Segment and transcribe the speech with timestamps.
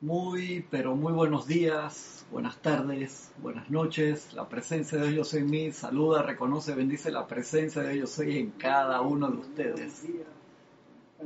[0.00, 4.32] Muy, pero muy buenos días, buenas tardes, buenas noches.
[4.32, 8.52] La presencia de Dios en mí saluda, reconoce, bendice la presencia de Dios soy en
[8.52, 10.06] cada uno de ustedes.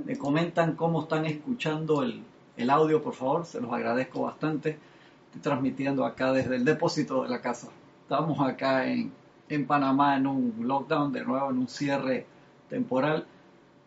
[0.07, 2.25] Me comentan cómo están escuchando el,
[2.71, 4.79] audio, por favor, se los agradezco bastante.
[5.27, 7.69] Estoy transmitiendo acá desde el depósito de la casa.
[8.05, 9.13] Estamos acá en,
[9.67, 12.25] Panamá en un lockdown, de nuevo en un cierre
[12.71, 13.27] temporal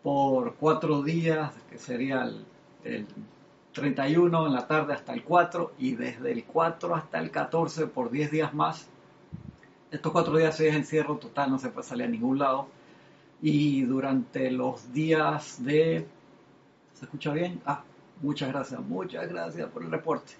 [0.04, 2.30] por cuatro días, que sería
[2.84, 3.06] el
[3.76, 8.10] 31 en la tarde hasta el 4 y desde el 4 hasta el 14 por
[8.10, 8.88] 10 días más.
[9.90, 12.68] Estos cuatro días es encierro total, no se puede salir a ningún lado.
[13.42, 16.06] Y durante los días de...
[16.94, 17.60] ¿Se escucha bien?
[17.66, 17.82] Ah,
[18.22, 20.32] muchas gracias, muchas gracias por el reporte.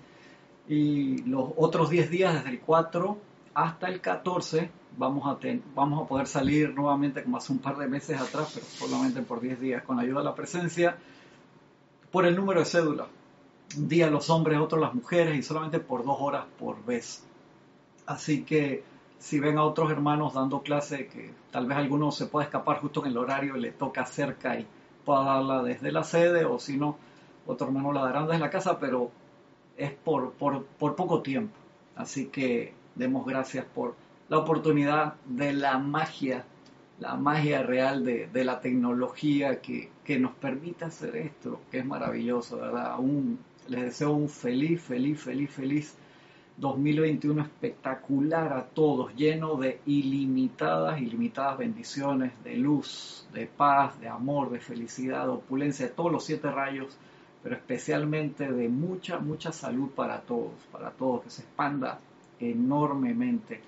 [0.66, 3.18] Y los otros 10 días, desde el 4
[3.52, 5.38] hasta el 14, vamos a,
[5.74, 9.40] vamos a poder salir nuevamente como hace un par de meses atrás, pero solamente por
[9.42, 10.96] 10 días, con la ayuda de la presencia,
[12.10, 13.06] por el número de cédula
[13.76, 17.24] un día los hombres, otro las mujeres y solamente por dos horas por vez.
[18.06, 18.84] Así que
[19.18, 23.04] si ven a otros hermanos dando clase, que tal vez alguno se pueda escapar justo
[23.04, 24.66] en el horario le toca cerca y
[25.04, 26.96] pueda darla desde la sede, o si no,
[27.46, 29.10] otro hermano la darán desde la casa, pero
[29.76, 31.56] es por, por, poco tiempo.
[31.94, 33.94] Así que demos gracias por
[34.28, 36.44] la oportunidad de la magia,
[36.98, 41.86] la magia real de, de la tecnología que, que, nos permite hacer esto, que es
[41.86, 42.98] maravilloso, ¿verdad?
[42.98, 45.96] Un, les deseo un feliz, feliz, feliz, feliz
[46.58, 54.50] 2021 espectacular a todos, lleno de ilimitadas, ilimitadas bendiciones, de luz, de paz, de amor,
[54.50, 56.96] de felicidad, de opulencia, de todos los siete rayos,
[57.42, 62.00] pero especialmente de mucha, mucha salud para todos, para todos, que se expanda
[62.40, 63.60] enormemente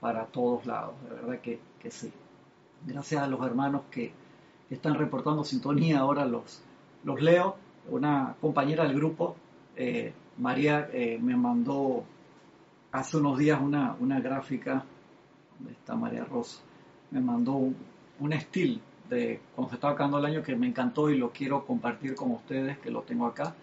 [0.00, 2.12] para todos lados, de verdad que, que sí.
[2.84, 4.12] Gracias a los hermanos que,
[4.74, 6.62] están reportando sintonía, ahora los,
[7.04, 7.56] los leo.
[7.90, 9.36] Una compañera del grupo
[9.76, 12.04] eh, María eh, me mandó
[12.90, 14.84] hace unos días una, gráfica,
[15.58, 16.60] ¿dónde está María Rosa?
[17.10, 21.16] Me mandó un, estilo de cuando se estaba acabando el año que me encantó y
[21.16, 23.54] lo quiero compartir con ustedes, que lo tengo acá.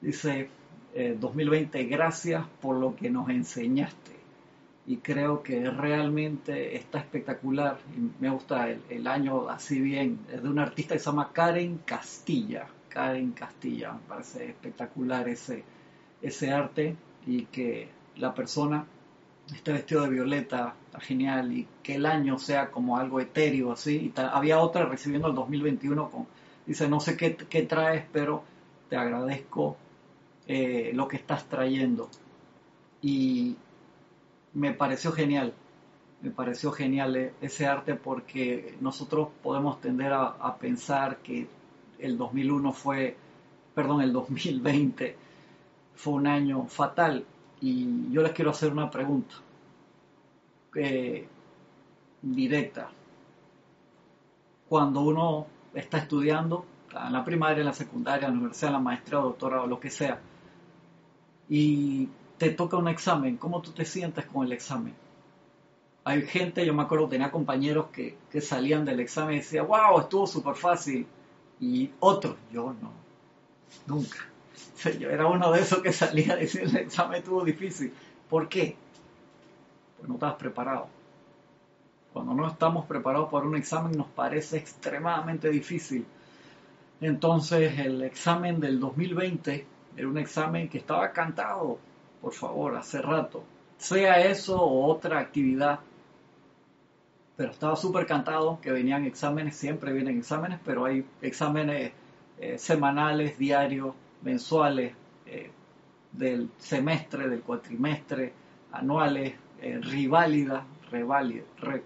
[0.00, 0.48] Dice,
[1.18, 4.18] 2020, eh, gracias por lo que nos enseñaste.
[4.86, 7.78] Y creo que realmente está espectacular.
[7.96, 10.20] Y me gusta el, el año así bien.
[10.32, 13.92] Es de una artista que se llama Karen Castilla en Castilla.
[13.92, 15.64] Me parece espectacular ese,
[16.20, 16.96] ese arte
[17.26, 18.84] y que la persona
[19.54, 24.12] esté vestido de violeta, está genial, y que el año sea como algo etéreo, así.
[24.16, 26.26] Había otra recibiendo el 2021 con,
[26.66, 28.44] dice, no sé qué, qué traes, pero
[28.88, 29.76] te agradezco
[30.46, 32.08] eh, lo que estás trayendo.
[33.02, 33.56] Y
[34.54, 35.54] me pareció genial,
[36.22, 41.48] me pareció genial eh, ese arte porque nosotros podemos tender a pensar que
[42.02, 43.16] el 2001 fue,
[43.74, 45.16] perdón, el 2020
[45.94, 47.24] fue un año fatal.
[47.60, 49.34] Y yo les quiero hacer una pregunta
[50.74, 51.26] eh,
[52.22, 52.90] directa.
[54.68, 58.80] Cuando uno está estudiando, en la primaria, en la secundaria, en la universidad, en la
[58.80, 60.20] maestría, doctorado, lo que sea,
[61.48, 62.08] y
[62.38, 64.94] te toca un examen, ¿cómo tú te sientes con el examen?
[66.04, 70.00] Hay gente, yo me acuerdo, tenía compañeros que, que salían del examen y decían, wow,
[70.00, 71.06] estuvo súper fácil
[71.60, 72.90] y otros, yo no,
[73.86, 74.18] nunca.
[74.98, 77.92] Yo era uno de esos que salía a decir el examen estuvo difícil.
[78.28, 78.76] ¿Por qué?
[79.98, 80.88] Pues no estabas preparado.
[82.12, 86.06] Cuando no estamos preparados para un examen nos parece extremadamente difícil.
[87.00, 89.66] Entonces el examen del 2020
[89.96, 91.78] era un examen que estaba cantado,
[92.20, 93.44] por favor, hace rato.
[93.78, 95.80] Sea eso o otra actividad
[97.40, 101.90] pero estaba súper cantado que venían exámenes, siempre vienen exámenes, pero hay exámenes
[102.38, 104.92] eh, semanales, diarios, mensuales,
[105.24, 105.50] eh,
[106.12, 108.34] del semestre, del cuatrimestre,
[108.72, 110.64] anuales, eh, riválidas,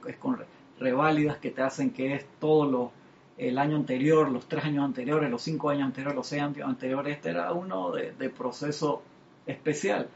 [0.08, 0.40] es con
[0.80, 2.92] reválidas que te hacen que es todo lo,
[3.38, 7.18] el año anterior, los tres años anteriores, los cinco años anteriores, los seis años anteriores,
[7.18, 9.02] este era uno de, de proceso
[9.46, 10.08] especial.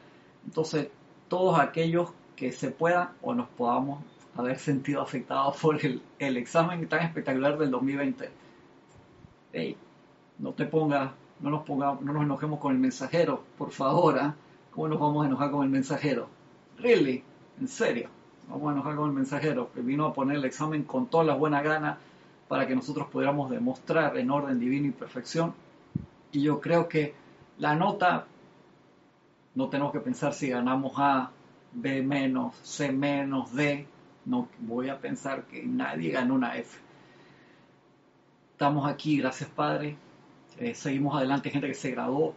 [0.45, 0.89] Entonces,
[1.29, 4.03] todos aquellos que se puedan o nos podamos
[4.39, 8.31] haber sentido afectado por el, el examen tan espectacular del 2020.
[9.53, 9.77] Hey,
[10.39, 14.35] no te pongas, no nos ponga, no nos enojemos con el mensajero, por favor, ¿ah?
[14.71, 16.29] ¿cómo nos vamos a enojar con el mensajero?
[16.79, 17.25] Really,
[17.61, 18.09] en serio,
[18.49, 21.35] vamos a enojar con el mensajero que vino a poner el examen con toda la
[21.35, 21.99] buena gana
[22.47, 25.53] para que nosotros pudiéramos demostrar en orden divino y perfección.
[26.31, 27.15] Y yo creo que
[27.59, 28.27] la nota,
[29.57, 31.33] no tenemos que pensar si ganamos A,
[31.73, 33.87] B menos, C menos, D,
[34.29, 36.79] no voy a pensar que nadie ganó una F.
[38.53, 39.97] Estamos aquí, gracias Padre.
[40.59, 42.35] Eh, seguimos adelante, gente que se graduó.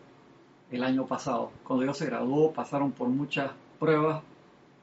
[0.71, 1.51] el año pasado.
[1.65, 4.23] Cuando ellos se graduó, pasaron por muchas pruebas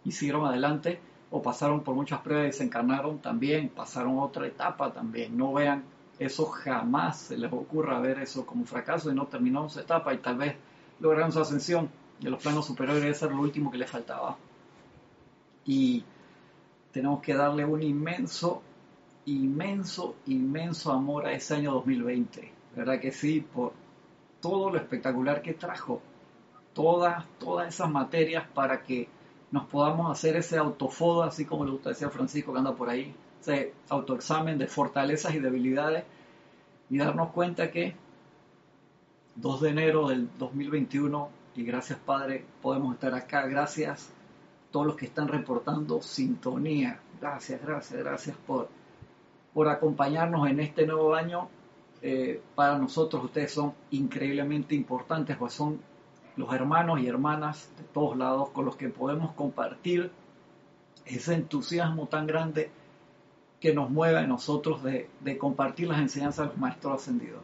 [0.04, 1.00] y siguieron adelante,
[1.30, 5.36] o pasaron por muchas pruebas y se encarnaron también, pasaron otra etapa también.
[5.36, 5.84] No vean
[6.18, 10.18] eso jamás se les ocurra ver eso como fracaso y no terminó su etapa y
[10.18, 10.56] tal vez
[11.00, 11.88] lograron su ascensión
[12.20, 14.36] de los planos superiores, debe lo último que les faltaba.
[15.64, 16.04] Y
[16.92, 18.62] tenemos que darle un inmenso,
[19.26, 22.52] inmenso, inmenso amor a ese año 2020.
[22.74, 23.40] ¿Verdad que sí?
[23.40, 23.72] Por
[24.40, 26.00] todo lo espectacular que trajo.
[26.72, 29.08] Todas, todas esas materias para que
[29.50, 33.14] nos podamos hacer ese autofodo, así como le gusta decía Francisco que anda por ahí,
[33.40, 36.04] ese autoexamen de fortalezas y debilidades
[36.90, 37.94] y darnos cuenta que
[39.36, 44.17] 2 de enero del 2021 y gracias Padre podemos estar acá, gracias a
[44.70, 48.68] todos los que están reportando sintonía, gracias, gracias, gracias por,
[49.54, 51.48] por acompañarnos en este nuevo año.
[52.00, 55.80] Eh, para nosotros ustedes son increíblemente importantes, pues son
[56.36, 60.12] los hermanos y hermanas de todos lados con los que podemos compartir
[61.04, 62.70] ese entusiasmo tan grande
[63.60, 67.42] que nos mueva en nosotros de, compartir las enseñanzas de los maestros ascendidos.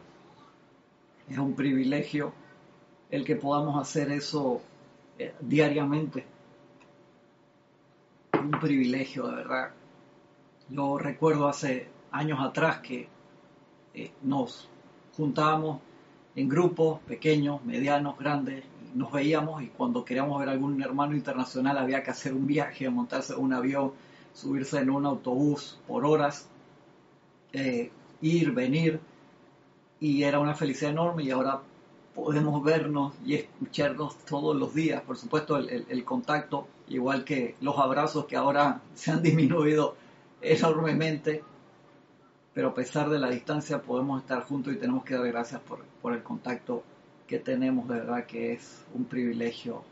[1.29, 2.31] Es un privilegio
[3.09, 4.61] el que podamos hacer eso
[5.17, 6.25] eh, diariamente.
[8.45, 9.71] Un privilegio, de verdad.
[10.69, 13.07] Yo recuerdo hace años atrás que
[13.95, 14.69] eh, nos
[15.17, 15.81] juntábamos
[16.35, 18.63] en grupos pequeños, medianos, grandes,
[18.93, 23.33] nos veíamos y cuando queríamos ver algún hermano internacional había que hacer un viaje, montarse
[23.33, 23.93] en un avión,
[24.31, 26.47] subirse en un autobús por horas,
[27.51, 28.99] eh, ir, venir,
[29.99, 31.61] y era una felicidad enorme y ahora
[32.13, 35.01] podemos vernos y escucharnos todos los días.
[35.01, 39.95] Por supuesto, el, contacto, igual que los abrazos que ahora se han disminuido
[40.41, 41.43] enormemente,
[42.53, 45.83] pero a pesar de la distancia podemos estar juntos y tenemos que dar gracias por,
[46.01, 46.83] por el contacto
[47.27, 49.83] que tenemos, de verdad que es un privilegio,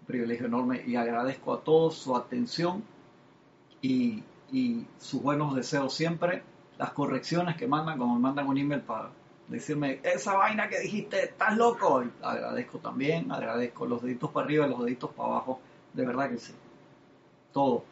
[0.00, 2.82] un privilegio enorme y agradezco a todos su atención
[3.82, 4.22] y,
[4.98, 6.42] sus buenos deseos siempre,
[6.76, 9.10] las correcciones que mandan, como me mandan un email para
[9.46, 12.02] decirme, esa vaina que dijiste, estás loco.
[12.20, 15.60] agradezco también, agradezco los deditos para arriba y los deditos para abajo,
[15.92, 16.54] de verdad que sí.
[17.52, 17.84] Todo,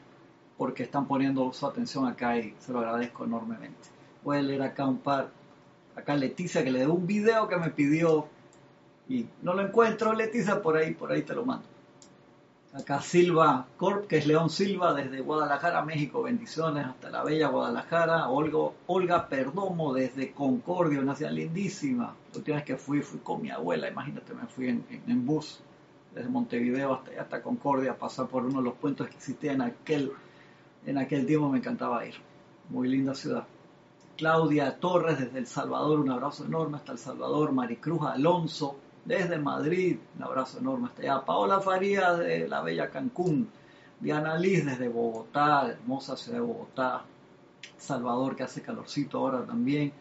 [0.56, 3.88] porque están poniendo su atención acá y se lo agradezco enormemente.
[4.24, 5.30] Voy a leer acá un par,
[5.96, 8.26] acá Leticia que le dio un video que me pidió
[9.08, 11.66] y no lo encuentro, Leticia, por ahí, por ahí te lo mando.
[12.74, 16.22] Acá Silva Corp, que es León Silva, desde Guadalajara, México.
[16.22, 18.28] Bendiciones hasta la bella Guadalajara.
[18.28, 22.14] Olga, Olga Perdomo, desde Concordia, una ciudad lindísima.
[22.32, 23.88] La última vez que fui, fui con mi abuela.
[23.88, 25.60] Imagínate, me fui en, bus
[26.14, 30.12] desde Montevideo hasta, hasta Concordia, pasar por uno de los puentes que existían en aquel,
[30.86, 31.48] en aquel tiempo.
[31.48, 32.14] Me encantaba ir.
[32.68, 33.44] Muy linda ciudad.
[34.16, 37.52] Claudia Torres, desde El Salvador, un abrazo enorme hasta El Salvador.
[37.52, 41.24] Maricruz Alonso desde Madrid, un abrazo enorme hasta allá.
[41.24, 43.48] Paola Farías de la bella Cancún,
[44.00, 47.04] Diana Liz desde Bogotá, hermosa ciudad de Bogotá,
[47.78, 49.92] Salvador que hace calorcito ahora también,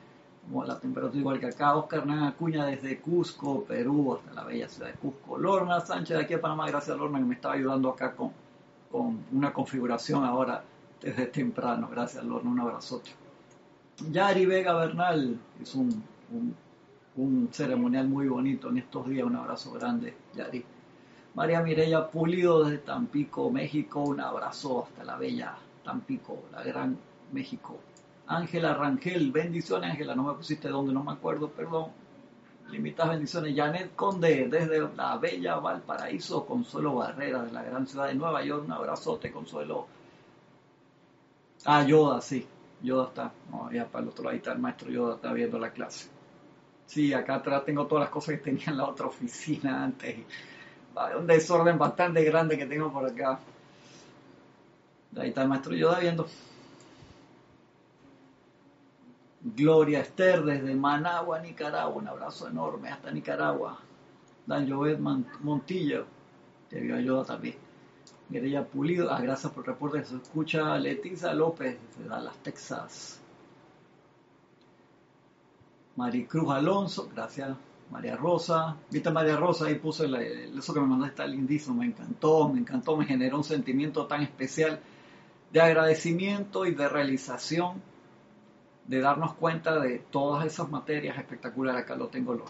[0.48, 4.70] como la temperatura igual que acá, Oscar Hernán Acuña desde Cusco, Perú, hasta la bella
[4.70, 7.90] ciudad de Cusco, Lorna Sánchez de aquí a Panamá, gracias Lorna que me estaba ayudando
[7.90, 8.32] acá con,
[8.92, 10.64] con una configuración ahora
[11.02, 13.12] desde temprano, gracias Lorna, un abrazote.
[14.12, 16.04] Yari Vega Bernal es un
[17.18, 19.26] un ceremonial muy bonito en estos días.
[19.26, 20.64] Un abrazo grande, Yari.
[21.34, 24.02] María Mireya Pulido desde Tampico, México.
[24.02, 26.98] Un abrazo hasta la bella Tampico, la gran
[27.32, 27.78] México.
[28.28, 31.92] Ángela Rangel, bendiciones Ángela, no me pusiste dónde, no me acuerdo, perdón.
[32.70, 33.56] Limitas bendiciones.
[33.56, 36.46] Janet Conde desde la bella Valparaíso.
[36.46, 38.66] Consuelo Barrera de la gran ciudad de Nueva York.
[38.66, 39.88] Un abrazote, Consuelo.
[41.66, 42.46] Ah, Yoda, sí.
[42.82, 43.32] Yoda está.
[43.72, 46.10] Ya para el otro lado ahí está el maestro Yoda, está viendo la clase.
[46.86, 50.18] Sí, acá atrás tengo todas las cosas que tenía en la otra oficina antes.
[51.18, 53.40] Un desorden bastante grande que tengo por acá.
[55.16, 56.28] Ahí está el maestro Yoda viendo.
[59.56, 62.02] Gloria Esther desde Managua, Nicaragua.
[62.02, 63.80] Un abrazo enorme hasta Nicaragua.
[64.46, 66.06] Dan Jovet Montillo.
[66.70, 67.56] Te vio Yoda también.
[68.30, 69.12] Mireya Pulido.
[69.12, 70.78] Ah, gracias por el reporte se escucha.
[70.78, 73.22] Leticia López desde Dallas, Texas.
[75.96, 77.58] Maricruz Alonso, gracias
[77.92, 78.76] María Rosa.
[78.92, 82.98] Viste María Rosa, ahí puse eso que me mandaste, está lindísimo, me encantó, me encantó,
[82.98, 84.80] me generó un sentimiento tan especial
[85.52, 87.82] de agradecimiento y de realización,
[88.88, 91.84] de darnos cuenta de todas esas materias espectaculares.
[91.84, 92.46] Acá lo tengo, lo,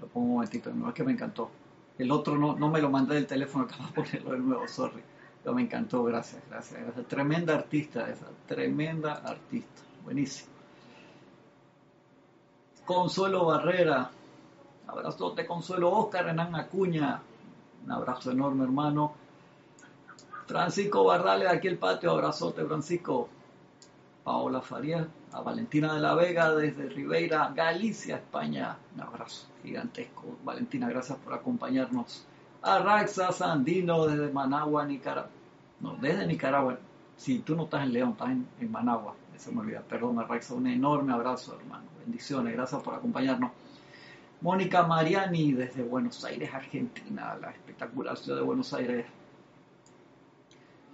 [0.00, 1.50] lo pongo un momentito, no es que me encantó.
[1.96, 5.02] El otro no, no me lo mandé del teléfono, acabo de ponerlo de nuevo, sorry.
[5.42, 7.06] Pero me encantó, gracias, gracias, gracias.
[7.06, 10.50] Tremenda artista esa, tremenda artista, buenísimo.
[12.84, 14.10] Consuelo Barrera,
[14.86, 17.20] Abrazote, Consuelo Oscar, Hernán Acuña.
[17.84, 19.12] Un abrazo enorme, hermano.
[20.46, 22.10] Francisco Bardales, aquí el patio.
[22.10, 23.28] Abrazote, Francisco.
[24.24, 28.76] Paola Farías, a Valentina de la Vega desde Ribeira, Galicia, España.
[28.94, 30.36] Un abrazo gigantesco.
[30.44, 32.26] Valentina, gracias por acompañarnos.
[32.62, 35.30] A Raxa Sandino desde Managua, Nicaragua.
[35.80, 36.78] No, desde Nicaragua.
[37.16, 39.14] Si tú no estás en León, estás en, Managua.
[39.34, 39.80] Eso me olvida.
[39.80, 41.84] Perdón, Raxa, un enorme abrazo, hermano.
[42.04, 43.52] Bendiciones, gracias por acompañarnos.
[44.40, 49.06] Mónica Mariani desde Buenos Aires, Argentina, la espectacular ciudad de Buenos Aires.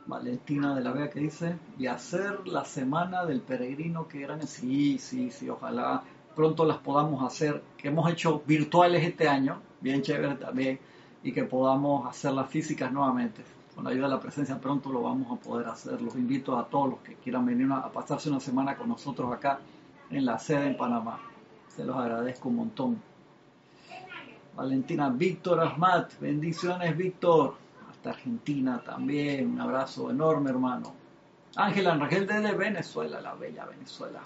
[0.07, 4.99] Valentina de la Vega que dice, y hacer la semana del peregrino que eran, sí,
[4.99, 6.03] sí, sí, ojalá
[6.35, 10.79] pronto las podamos hacer, que hemos hecho virtuales este año, bien chévere también,
[11.23, 13.43] y que podamos hacerlas físicas nuevamente.
[13.75, 16.01] Con la ayuda de la presencia pronto lo vamos a poder hacer.
[16.01, 19.59] Los invito a todos los que quieran venir a pasarse una semana con nosotros acá
[20.11, 21.19] en la sede en Panamá.
[21.69, 23.03] Se los agradezco un montón.
[24.55, 27.57] Valentina Víctor Asmat, bendiciones Víctor.
[28.11, 30.93] Argentina también, un abrazo enorme hermano.
[31.57, 34.21] Ángela Rangel desde Venezuela, la bella Venezuela.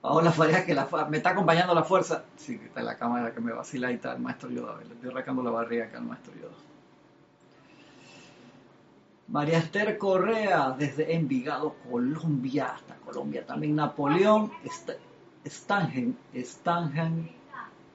[0.00, 0.76] Paola Farías, que
[1.10, 2.24] me está acompañando la fuerza.
[2.36, 4.76] Sí, está en la cámara que me vacila y está el maestro Yoda.
[4.78, 6.54] Le estoy arrancando la barriga acá al maestro Yoda.
[9.28, 13.76] María Esther Correa, desde Envigado, Colombia, hasta Colombia también.
[13.76, 14.50] Napoleón
[15.46, 17.30] Stangen, Stangen,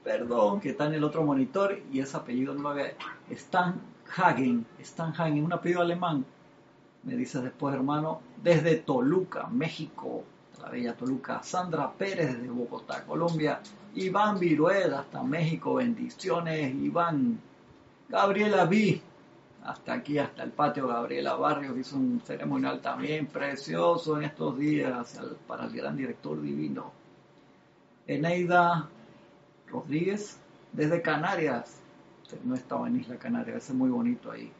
[0.04, 2.92] perdón, que está en el otro monitor y ese apellido no lo había.
[3.32, 6.24] Stanhagen, Stanhagen, un apellido alemán.
[7.02, 10.24] Me dice después, hermano, desde Toluca, México
[10.64, 13.60] la bella Toluca, Sandra Pérez de Bogotá, Colombia,
[13.94, 17.38] Iván Virueda hasta México, bendiciones, Iván,
[18.08, 19.00] Gabriela B,
[19.64, 25.20] hasta aquí, hasta el patio Gabriela Barrios, hizo un ceremonial también precioso en estos días
[25.46, 26.92] para el gran director divino.
[28.06, 28.88] Eneida
[29.74, 30.38] Rodríguez,
[30.72, 31.80] desde Canarias,
[32.44, 34.52] no estaba en Isla Canarias, es muy bonito ahí,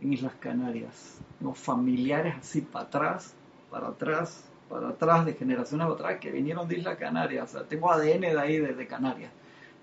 [0.00, 3.34] en Islas Canarias, los familiares así para atrás,
[3.70, 7.44] para atrás, para atrás, de generaciones atrás, que vinieron de Isla Canaria.
[7.44, 9.30] O sea, tengo ADN de ahí, desde Canarias.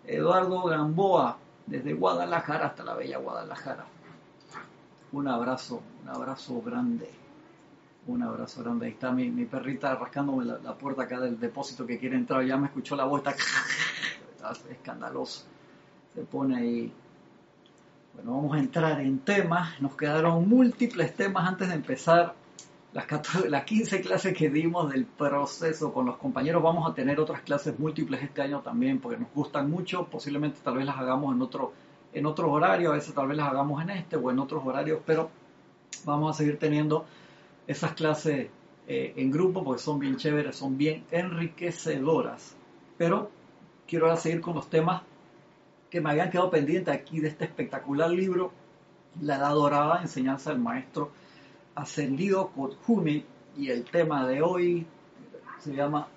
[0.05, 3.85] Eduardo Gamboa, desde Guadalajara hasta la bella Guadalajara.
[5.13, 7.09] Un abrazo, un abrazo grande.
[8.07, 8.87] Un abrazo grande.
[8.87, 12.43] Ahí está mi, perrita rascándome la, puerta acá del depósito que quiere entrar.
[12.43, 13.33] Ya me escuchó la voz, está,
[14.69, 15.45] escandaloso.
[16.13, 16.93] Se pone ahí.
[18.13, 19.81] Bueno, vamos a entrar en temas.
[19.81, 22.35] Nos quedaron múltiples temas antes de empezar
[22.93, 26.61] las, 15 clases que dimos del proceso con los compañeros.
[26.61, 30.05] Vamos a tener otras clases múltiples este año también porque nos gustan mucho.
[30.05, 31.73] Posiblemente tal vez las hagamos en otro,
[32.13, 35.01] en otro horario, a veces tal vez las hagamos en este o en otros horarios,
[35.05, 35.31] pero
[36.05, 37.05] vamos a seguir teniendo
[37.65, 38.49] esas clases
[38.87, 42.55] eh, en grupo porque son bien chéveres, son bien enriquecedoras.
[42.97, 43.31] Pero
[43.87, 45.01] quiero ahora seguir con los temas
[45.89, 48.51] que me habían quedado pendientes aquí de este espectacular libro,
[49.21, 51.11] La Edad Dorada, Enseñanza del Maestro
[51.75, 53.25] ascendido Kothumi
[53.57, 54.85] y el tema de hoy
[55.59, 56.07] se llama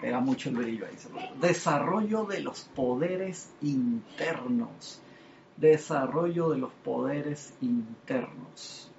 [0.00, 0.96] pega mucho el brillo ahí
[1.40, 5.00] desarrollo de los poderes internos.
[5.56, 8.90] Desarrollo de los poderes internos.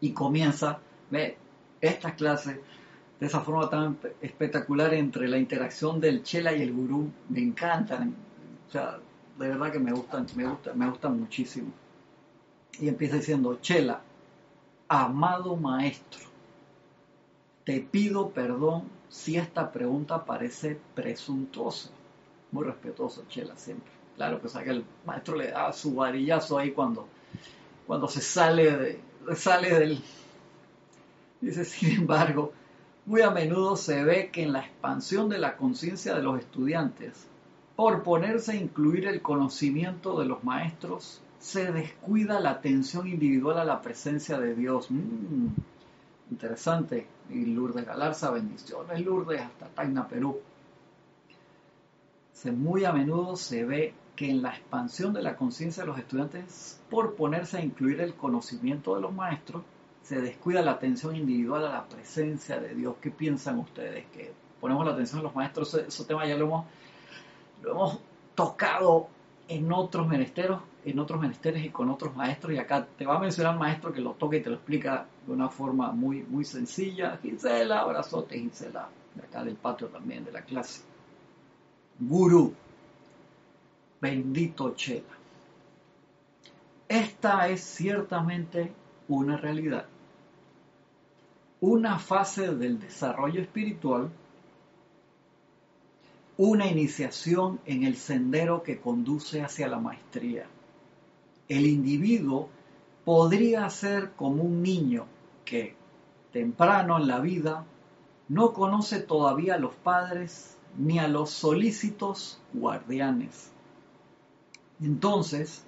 [0.00, 0.78] Y comienza
[1.10, 1.36] ve
[1.80, 2.60] esta clase
[3.20, 8.14] de esa forma tan espectacular entre la interacción del chela y el gurú me encantan
[8.68, 8.98] o sea
[9.38, 11.70] de verdad que me gustan me gustan me gustan muchísimo
[12.80, 14.00] y empieza diciendo, Chela,
[14.88, 16.20] amado maestro,
[17.64, 21.90] te pido perdón si esta pregunta parece presuntuosa.
[22.52, 23.92] Muy respetuoso, Chela, siempre.
[24.16, 27.06] Claro que, el maestro le da su varillazo ahí cuando,
[27.86, 29.00] cuando se sale, de,
[29.36, 30.02] sale del...
[31.40, 32.52] Dice, sin embargo,
[33.06, 37.26] muy a menudo se ve que en la expansión de la conciencia de los estudiantes,
[37.76, 43.64] por ponerse a incluir el conocimiento de los maestros, se descuida la atención individual a
[43.64, 44.90] la presencia de Dios.
[44.90, 45.48] Mm,
[46.30, 47.06] interesante.
[47.30, 50.38] Y Lourdes Galarza, bendiciones Lourdes, hasta Tacna, Perú.
[52.32, 55.98] Se, muy a menudo se ve que en la expansión de la conciencia de los
[55.98, 59.62] estudiantes, por ponerse a incluir el conocimiento de los maestros,
[60.10, 62.96] se descuida la atención individual a la presencia de Dios.
[63.00, 64.06] ¿Qué piensan ustedes?
[64.06, 66.66] Que ponemos la atención a los maestros, ese, tema ya lo hemos,
[67.62, 68.00] lo hemos
[68.34, 69.06] tocado
[69.46, 72.52] en otros menesteros, en otros menesteres y con otros maestros.
[72.52, 75.32] Y acá te va a mencionar maestro que lo toca y te lo explica de
[75.32, 77.16] una forma muy, muy sencilla.
[77.22, 80.82] Gisela, abrazote Gisela, de acá del patio también, de la clase.
[82.00, 82.52] Gurú,
[84.00, 85.16] bendito Chela.
[86.88, 88.72] Esta es ciertamente
[89.06, 89.86] una realidad.
[91.60, 94.10] Una fase del desarrollo espiritual
[96.42, 100.46] una iniciación en el sendero que conduce hacia la maestría.
[101.50, 102.48] El individuo
[103.04, 105.04] podría ser como un niño
[105.44, 105.76] que,
[106.32, 107.66] temprano en la vida,
[108.28, 113.50] no conoce todavía a los padres ni a los solícitos guardianes.
[114.80, 115.62] Entonces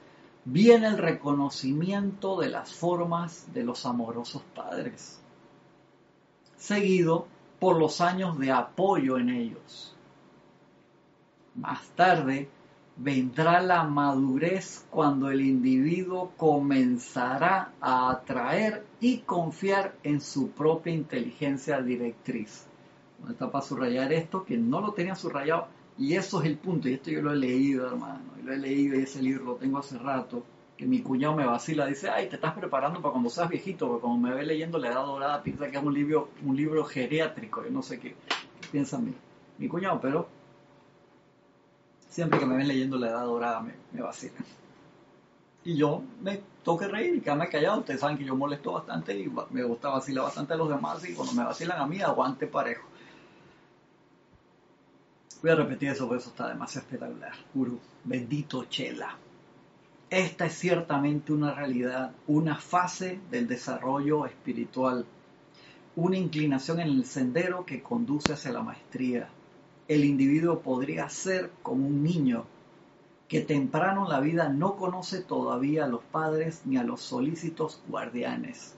[0.46, 5.20] viene el reconocimiento de las formas de los amorosos padres,
[6.62, 7.26] seguido
[7.58, 9.92] por los años de apoyo en ellos
[11.54, 12.48] más tarde
[12.96, 21.80] vendrá la madurez cuando el individuo comenzará a atraer y confiar en su propia inteligencia
[21.80, 22.66] directriz.
[23.18, 24.44] ¿Dónde está para subrayar esto?
[24.44, 25.68] Que no lo tenía subrayado.
[25.98, 26.88] Y eso es el punto.
[26.88, 28.32] Y esto yo lo he leído, hermano.
[28.40, 30.42] Y lo he leído y ese libro lo tengo hace rato.
[30.86, 31.86] Mi cuñado me vacila.
[31.86, 33.88] Dice, ay, te estás preparando para cuando seas viejito.
[33.88, 36.84] Porque como me ve leyendo La Edad Dorada, piensa que es un libro, un libro
[36.84, 37.64] geriátrico.
[37.64, 38.14] Yo no sé qué,
[38.60, 39.12] qué piensa mi,
[39.58, 40.28] mi cuñado, pero
[42.12, 44.44] siempre que me ven leyendo la edad dorada me, me vacilan.
[45.64, 47.80] Y yo me toque reír y quedarme callado.
[47.80, 51.08] Ustedes saben que yo molesto bastante y me gusta vacilar bastante a los demás.
[51.08, 52.86] Y cuando me vacilan a mí, aguante parejo.
[55.40, 57.32] Voy a repetir eso porque eso está demasiado espectacular.
[57.54, 59.16] Guru, bendito Chela.
[60.12, 65.06] Esta es ciertamente una realidad, una fase del desarrollo espiritual,
[65.96, 69.30] una inclinación en el sendero que conduce hacia la maestría,
[69.88, 72.44] el individuo podría ser como un niño
[73.26, 77.80] que temprano en la vida no conoce todavía a los padres ni a los solícitos
[77.88, 78.74] guardianes.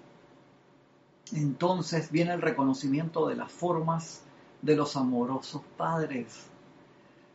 [1.33, 4.23] Entonces viene el reconocimiento de las formas
[4.63, 6.47] de los amorosos padres,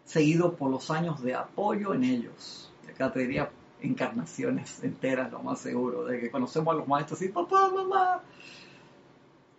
[0.06, 2.72] seguido por los años de apoyo en ellos.
[2.90, 3.52] Acá te diría
[3.82, 8.22] encarnaciones enteras, lo más seguro, de que conocemos a los maestros y papá, mamá,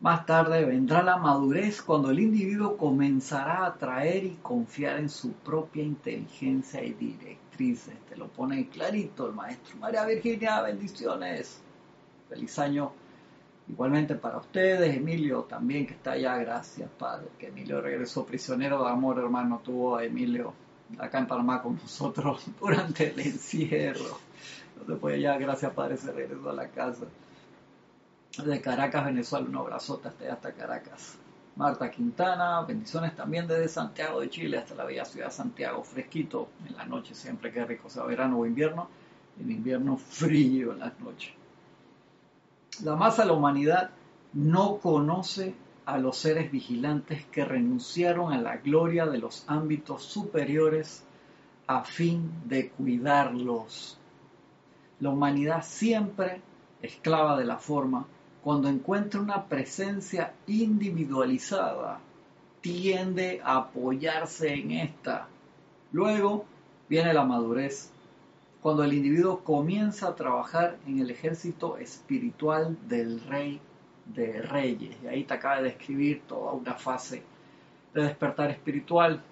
[0.00, 5.33] más tarde vendrá la madurez cuando el individuo comenzará a atraer y confiar en su
[5.33, 7.95] propia inteligencia y directrices.
[8.09, 9.77] Te lo pone clarito el maestro.
[9.79, 11.61] María Virginia, bendiciones.
[12.31, 12.92] Feliz año
[13.68, 14.97] igualmente para ustedes.
[14.97, 16.38] Emilio también que está allá.
[16.38, 17.29] Gracias, Padre.
[17.38, 19.61] Que Emilio regresó prisionero de amor, hermano.
[19.62, 20.55] Tuvo a Emilio
[20.98, 24.18] acá en Panamá con nosotros durante el encierro.
[24.87, 27.05] No se ya, gracias, Padre, se regresó a la casa
[28.44, 31.18] de Caracas, Venezuela, un abrazote hasta, hasta Caracas.
[31.57, 36.48] Marta Quintana, bendiciones también desde Santiago de Chile hasta la bella ciudad de Santiago, fresquito
[36.66, 38.88] en la noche, siempre que rico, sea verano o invierno,
[39.38, 41.35] en invierno frío en las noches.
[42.83, 43.90] La masa de la humanidad
[44.33, 51.05] no conoce a los seres vigilantes que renunciaron a la gloria de los ámbitos superiores
[51.66, 53.99] a fin de cuidarlos.
[55.01, 56.40] La humanidad siempre
[56.83, 58.07] esclava de la forma,
[58.43, 62.01] cuando encuentra una presencia individualizada,
[62.61, 65.29] tiende a apoyarse en esta.
[65.93, 66.45] Luego
[66.88, 67.90] viene la madurez,
[68.61, 73.61] cuando el individuo comienza a trabajar en el ejército espiritual del rey
[74.14, 74.96] de reyes.
[75.03, 77.23] Y ahí te acaba de describir toda una fase
[77.94, 79.23] de despertar espiritual.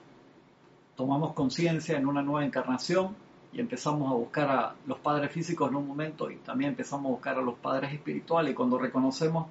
[0.96, 3.14] Tomamos conciencia en una nueva encarnación
[3.52, 7.10] y empezamos a buscar a los padres físicos en un momento y también empezamos a
[7.10, 9.46] buscar a los padres espirituales y cuando reconocemos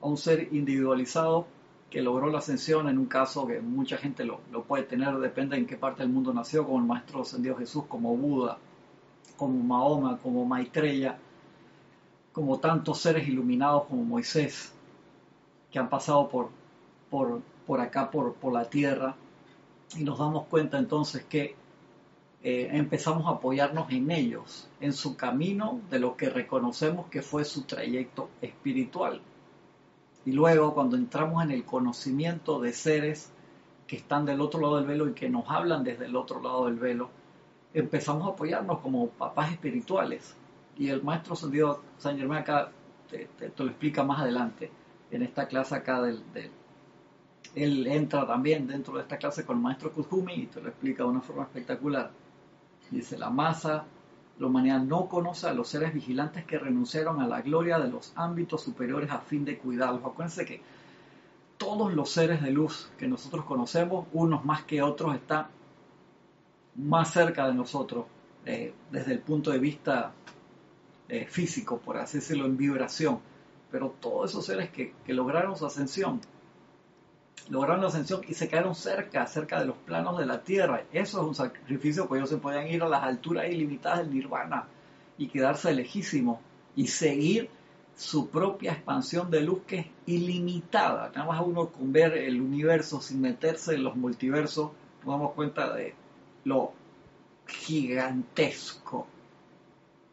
[0.00, 1.46] a un ser individualizado
[1.90, 5.66] que logró la ascensión en un caso que mucha gente lo, puede tener, depende en
[5.66, 8.58] qué parte del mundo nació, como el Maestro ascendido Jesús, como Buda,
[9.36, 11.18] como Mahoma, como Maitreya,
[12.32, 14.72] como tantos seres iluminados como Moisés,
[15.70, 16.50] que han pasado por,
[17.10, 19.16] por, por acá, por, por la tierra,
[19.96, 21.56] y nos damos cuenta entonces que
[22.42, 27.44] eh, empezamos a apoyarnos en ellos, en su camino de lo que reconocemos que fue
[27.44, 29.20] su trayecto espiritual.
[30.24, 33.30] Y luego cuando entramos en el conocimiento de seres
[33.86, 36.66] que están del otro lado del velo y que nos hablan desde el otro lado
[36.66, 37.10] del velo,
[37.74, 40.34] empezamos a apoyarnos como papás espirituales.
[40.80, 42.72] Y el maestro Santiago San Germán acá
[43.10, 44.70] te, lo explica más adelante,
[45.10, 46.00] en esta clase acá
[47.54, 51.02] él entra también dentro de esta clase con el maestro Kuzumi y te lo explica
[51.02, 52.10] de una forma espectacular.
[52.90, 53.84] Dice, la masa,
[54.38, 58.14] la humanidad no conoce a los seres vigilantes que renunciaron a la gloria de los
[58.16, 60.02] ámbitos superiores a fin de cuidarlos.
[60.02, 60.62] Acuérdense que
[61.58, 65.48] todos los seres de luz que nosotros conocemos, unos más que otros, están
[66.76, 68.06] más cerca de nosotros
[68.46, 70.14] eh, desde el punto de vista
[71.10, 73.20] eh, físico, por decirlo, en vibración.
[73.70, 76.20] Pero todos esos seres que lograron su ascensión
[77.50, 80.84] lograron la ascensión y se quedaron cerca, cerca de los planos de la tierra.
[80.92, 84.66] Eso es un sacrificio, pues ellos se podían ir a las alturas ilimitadas del nirvana
[85.18, 86.38] y quedarse lejísimos
[86.76, 87.50] y seguir
[87.96, 91.10] su propia expansión de luz que es ilimitada.
[91.14, 94.70] Nada más uno con ver el universo sin meterse en los multiversos
[95.04, 95.94] nos damos cuenta de
[96.44, 96.72] lo
[97.46, 99.06] gigantesco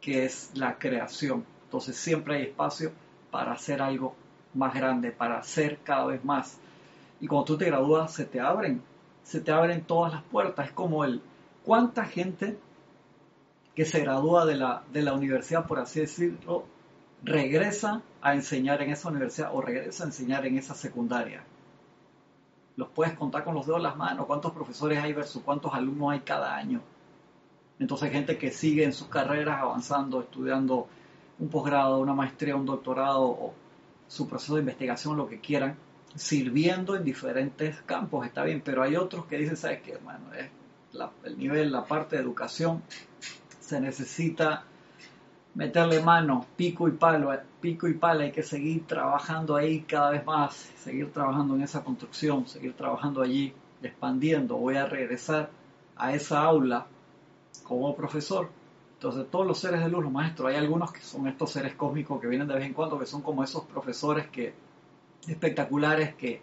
[0.08, 1.44] que es la creación.
[1.64, 2.92] Entonces siempre hay espacio
[3.30, 4.14] para hacer algo
[4.54, 6.56] más grande, para hacer cada vez más.
[7.20, 8.80] Y cuando tú te gradúas, se te abren,
[9.22, 10.68] se te abren todas las puertas.
[10.68, 11.20] Es como el,
[11.62, 12.58] ¿cuánta gente
[13.74, 16.64] que se gradúa de la, de la universidad, por así decirlo,
[17.22, 21.44] regresa a enseñar en esa universidad o regresa a enseñar en esa secundaria?
[22.76, 26.12] Los puedes contar con los dedos de las manos, cuántos profesores hay versus cuántos alumnos
[26.12, 26.80] hay cada año.
[27.78, 30.88] Entonces gente que sigue en sus carreras avanzando, estudiando
[31.38, 33.54] un posgrado, una maestría, un doctorado o
[34.08, 35.76] su proceso de investigación, lo que quieran,
[36.14, 40.32] sirviendo en diferentes campos, está bien, pero hay otros que dicen, ¿sabes qué, hermano?
[40.34, 40.50] Es
[41.24, 42.82] el nivel, la parte de educación,
[43.60, 44.64] se necesita
[45.54, 50.24] meterle mano, pico y palo, pico y pala, hay que seguir trabajando ahí cada vez
[50.24, 55.50] más, seguir trabajando en esa construcción, seguir trabajando allí, expandiendo, voy a regresar
[55.96, 56.86] a esa aula
[57.68, 58.48] como profesor.
[58.94, 62.20] Entonces, todos los seres de luz, los maestros, hay algunos que son estos seres cósmicos
[62.20, 64.54] que vienen de vez en cuando, que son como esos profesores que
[65.28, 66.40] espectaculares que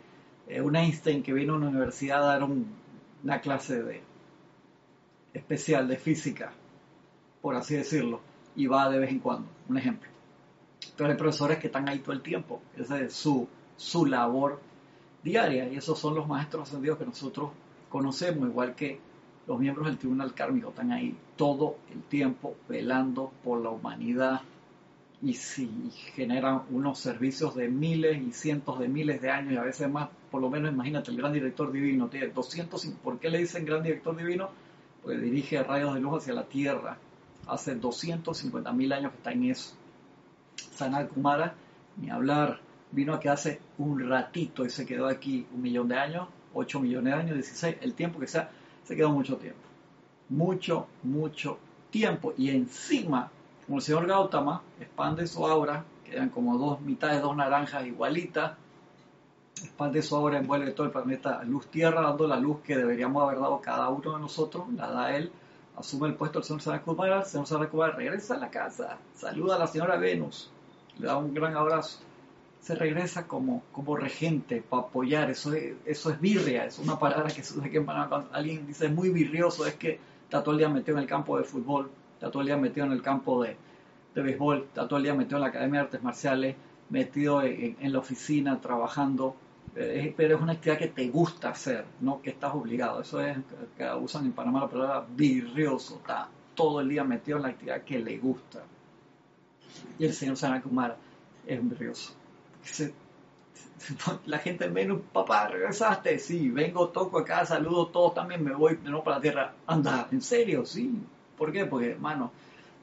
[0.47, 2.47] eh, un Einstein que viene a una universidad a dar
[3.23, 4.01] una clase de
[5.33, 6.53] especial de física,
[7.41, 8.21] por así decirlo,
[8.55, 10.09] y va de vez en cuando, un ejemplo.
[10.95, 14.61] Pero hay profesores que están ahí todo el tiempo, esa es su, su labor
[15.23, 17.49] diaria, y esos son los maestros ascendidos que nosotros
[17.89, 18.99] conocemos, igual que
[19.47, 24.41] los miembros del tribunal kármico están ahí todo el tiempo velando por la humanidad
[25.21, 25.69] y si
[26.13, 30.09] generan unos servicios de miles y cientos de miles de años y a veces más,
[30.29, 33.81] por lo menos imagínate, el gran director divino tiene 200, ¿por qué le dicen gran
[33.81, 34.49] director divino?
[35.01, 36.97] Porque dirige rayos de luz hacia la Tierra,
[37.47, 39.75] hace 250 mil años que está en eso.
[40.55, 41.55] Sanal Kumara,
[41.97, 42.59] ni hablar,
[42.91, 47.13] vino aquí hace un ratito y se quedó aquí un millón de años, 8 millones
[47.13, 48.49] de años, 16, el tiempo que sea
[48.85, 49.59] se quedó mucho tiempo.
[50.29, 51.57] Mucho, mucho
[51.89, 52.33] tiempo.
[52.37, 53.29] Y encima,
[53.65, 58.53] como el señor Gautama expande su aura, quedan como dos mitades, dos naranjas igualitas,
[59.61, 63.39] expande su aura, envuelve todo el planeta luz tierra, dando la luz que deberíamos haber
[63.39, 65.31] dado cada uno de nosotros, la da él,
[65.77, 69.59] asume el puesto del señor Sarakumara, el señor Sarakumara regresa a la casa, saluda a
[69.59, 70.51] la señora Venus,
[70.99, 72.04] le da un gran abrazo
[72.65, 75.29] se regresa como, como regente para apoyar.
[75.29, 78.89] Eso es, eso es birria, es una palabra que se usa que cuando alguien dice
[78.89, 82.31] muy birrioso, es que está todo el día metido en el campo de fútbol, está
[82.31, 83.55] todo el día metido en el campo de,
[84.15, 86.55] de béisbol, está todo el día metido en la Academia de Artes Marciales,
[86.89, 89.35] metido en, la oficina, trabajando.
[89.75, 92.99] Eh, pero es una actividad que te gusta hacer, no que estás obligado.
[92.99, 93.37] Eso es,
[93.77, 97.83] que usan en Panamá la palabra birrioso, está todo el día metido en la actividad
[97.83, 98.63] que le gusta.
[99.99, 100.97] Y el señor Sanakumara
[101.45, 101.59] es
[104.25, 108.89] la gente menos, papá, regresaste, sí, vengo, toco acá, saludo todos también, me voy de
[108.89, 109.53] nuevo para la tierra.
[109.67, 110.65] Anda, ¿en serio?
[110.65, 110.91] Sí.
[111.37, 111.65] ¿Por qué?
[111.65, 112.31] Porque, hermano,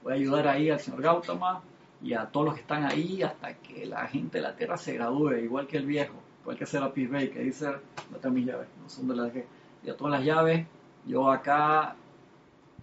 [0.02, 1.62] voy a ayudar ahí al señor Gautama
[2.02, 4.94] y a todos los que están ahí hasta que la gente de la tierra se
[4.94, 7.66] gradúe, igual que el viejo, igual que Serapis Bay, que dice,
[8.10, 9.46] no tengo mis llaves, no son de las que,
[9.84, 10.66] y a todas las llaves,
[11.06, 11.96] yo acá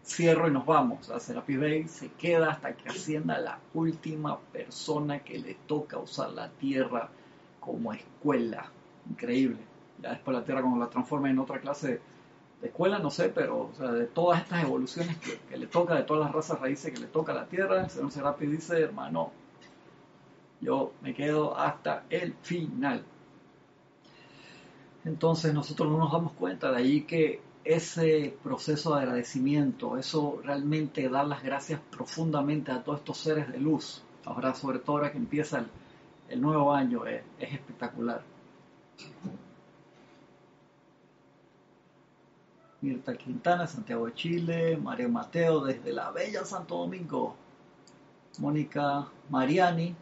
[0.04, 1.10] cierro y nos vamos.
[1.10, 6.32] A Serapis Bay se queda hasta que ascienda la última persona que le toca usar
[6.32, 7.10] la tierra
[7.60, 8.70] como escuela.
[9.10, 9.58] Increíble.
[10.02, 12.00] Ya después la tierra como la transforma en otra clase
[12.62, 16.34] de escuela, no sé, pero de todas estas evoluciones que, le toca, de todas las
[16.34, 19.32] razas raíces que le toca a la tierra, el señor Serapis dice, hermano,
[20.62, 23.04] yo me quedo hasta el final.
[25.06, 31.08] Entonces nosotros no nos damos cuenta de ahí que ese proceso de agradecimiento, eso realmente
[31.08, 35.20] dar las gracias profundamente a todos estos seres de luz, ahora sobre todo ahora que
[35.20, 35.64] empieza
[36.30, 38.24] el, nuevo año, es, espectacular.
[42.82, 47.36] Mirta Quintana, Santiago de Chile, María Mateo desde la bella Santo Domingo,
[48.40, 49.96] Mónica Mariani,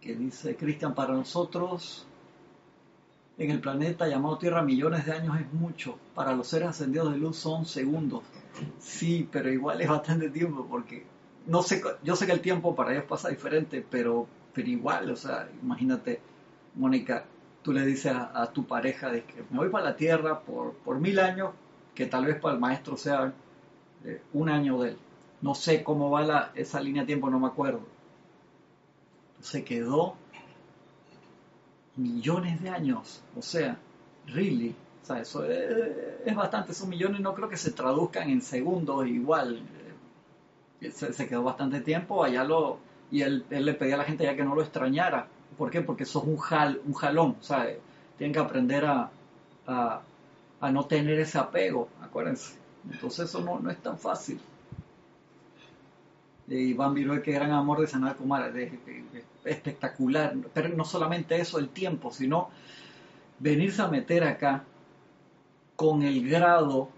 [0.00, 2.05] que dice Cristian para nosotros,
[3.38, 5.98] en el planeta llamado Tierra millones de años es mucho.
[6.14, 8.22] Para los seres ascendidos de luz son segundos.
[8.78, 11.04] Sí, pero igual es bastante tiempo porque
[11.46, 15.16] no sé, yo sé que el tiempo para ellos pasa diferente, pero, pero igual, o
[15.16, 16.20] sea, imagínate,
[16.74, 17.24] Mónica,
[17.62, 21.18] tú le dices a, tu pareja que me voy para la Tierra por, por mil
[21.18, 21.50] años,
[21.94, 23.32] que tal vez para el maestro sea
[24.04, 24.98] eh, un año de él.
[25.40, 27.80] No sé cómo va la, esa línea de tiempo, no me acuerdo.
[29.40, 30.16] Se quedó
[31.96, 33.22] millones de años.
[33.36, 33.76] O sea,
[34.26, 34.74] really.
[35.02, 39.60] O sea, eso es, bastante, esos millones no creo que se traduzcan en segundos igual.
[40.80, 42.78] Eh, se, quedó bastante tiempo allá lo
[43.10, 45.28] y él, le pedía a la gente ya que no lo extrañara.
[45.56, 45.80] ¿Por qué?
[45.80, 47.36] Porque eso es un, jal, un jalón.
[47.40, 47.68] O sea,
[48.18, 49.10] tienen que aprender a,
[50.60, 52.56] a no tener ese apego, acuérdense.
[52.90, 54.40] Entonces eso no, no es tan fácil.
[56.48, 58.72] Y Iván Viruel, qué gran amor de Sanat Kumara, es
[59.44, 60.34] espectacular.
[60.54, 62.50] Pero no solamente eso, el tiempo, sino
[63.38, 64.64] venirse a meter acá
[65.74, 66.88] con el grado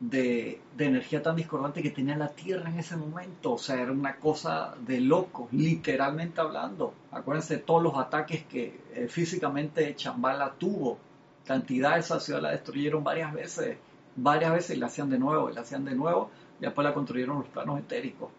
[0.00, 3.52] de, energía tan discordante que tenía la Tierra en ese momento.
[3.52, 6.94] O sea, era una cosa de loco, literalmente hablando.
[7.12, 10.98] Acuérdense de todos los ataques que eh, físicamente Chambala tuvo.
[11.46, 13.76] Cantidad de esa ciudad la destruyeron varias veces,
[14.16, 16.94] varias veces y la hacían de nuevo, y la hacían de nuevo, y después la
[16.94, 18.30] construyeron los planos etéricos.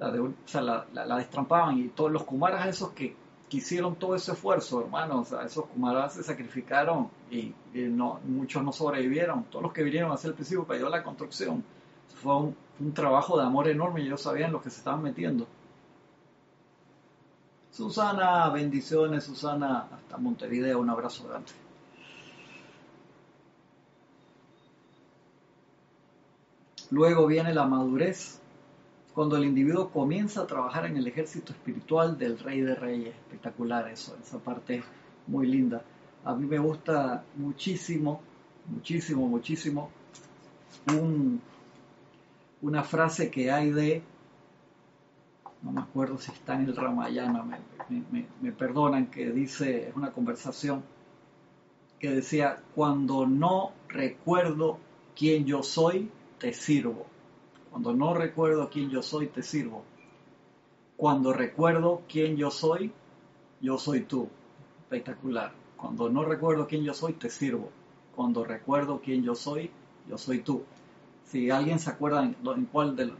[0.00, 3.16] O sea, la, la destrampaban y todos los kumaras esos que
[3.48, 5.20] que hicieron todo ese esfuerzo, hermano.
[5.30, 9.44] O esos Kumaras se sacrificaron y, no, muchos no sobrevivieron.
[9.44, 11.64] Todos los que vinieron a hacer el principio para ayudar a la construcción.
[12.22, 12.56] Fue un,
[12.94, 15.46] trabajo de amor enorme y ellos sabían lo que se estaban metiendo.
[17.72, 21.50] Susana, bendiciones, Susana, hasta Montevideo, un abrazo grande.
[26.90, 28.40] Luego viene la madurez,
[29.18, 33.16] cuando el individuo comienza a trabajar en el ejército espiritual del Rey de Reyes.
[33.16, 34.84] Espectacular eso, esa parte
[35.26, 35.82] muy linda.
[36.24, 38.20] A mí me gusta muchísimo,
[38.68, 39.90] muchísimo, muchísimo
[42.62, 44.04] una frase que hay de,
[45.62, 47.42] no me acuerdo si está en el Ramayana,
[47.88, 50.84] me, me perdonan, que dice, es una conversación
[51.98, 54.78] que decía, cuando no recuerdo
[55.16, 57.17] quién yo soy, te sirvo.
[57.78, 59.84] Cuando no recuerdo quién yo soy, te sirvo.
[60.96, 62.90] Cuando recuerdo quién yo soy,
[63.60, 64.28] yo soy tú.
[64.80, 65.52] Espectacular.
[65.76, 67.70] Cuando no recuerdo quién yo soy, te sirvo.
[68.16, 69.70] Cuando recuerdo quién yo soy,
[70.08, 70.64] yo soy tú.
[71.26, 73.12] Si alguien se acuerda en, cuál de,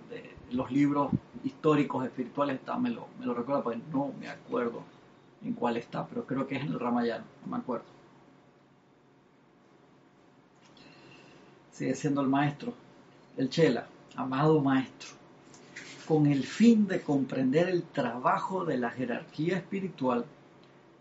[0.51, 1.12] los libros
[1.44, 4.83] históricos espirituales está, me lo, recuerda, pues no me acuerdo
[5.44, 7.87] en cuál está, pero creo que es en el Ramayana, no me acuerdo.
[11.71, 12.75] Sigue siendo el maestro,
[13.37, 13.87] el Chela
[14.18, 15.11] amado Maestro,
[16.07, 20.24] con el fin de comprender el trabajo de la jerarquía espiritual,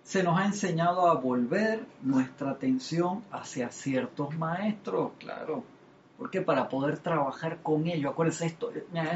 [0.04, 5.64] se nos ha enseñado a volver nuestra atención hacia ciertos maestros, claro,
[6.18, 8.72] porque para poder trabajar con ellos, acuérdense esto,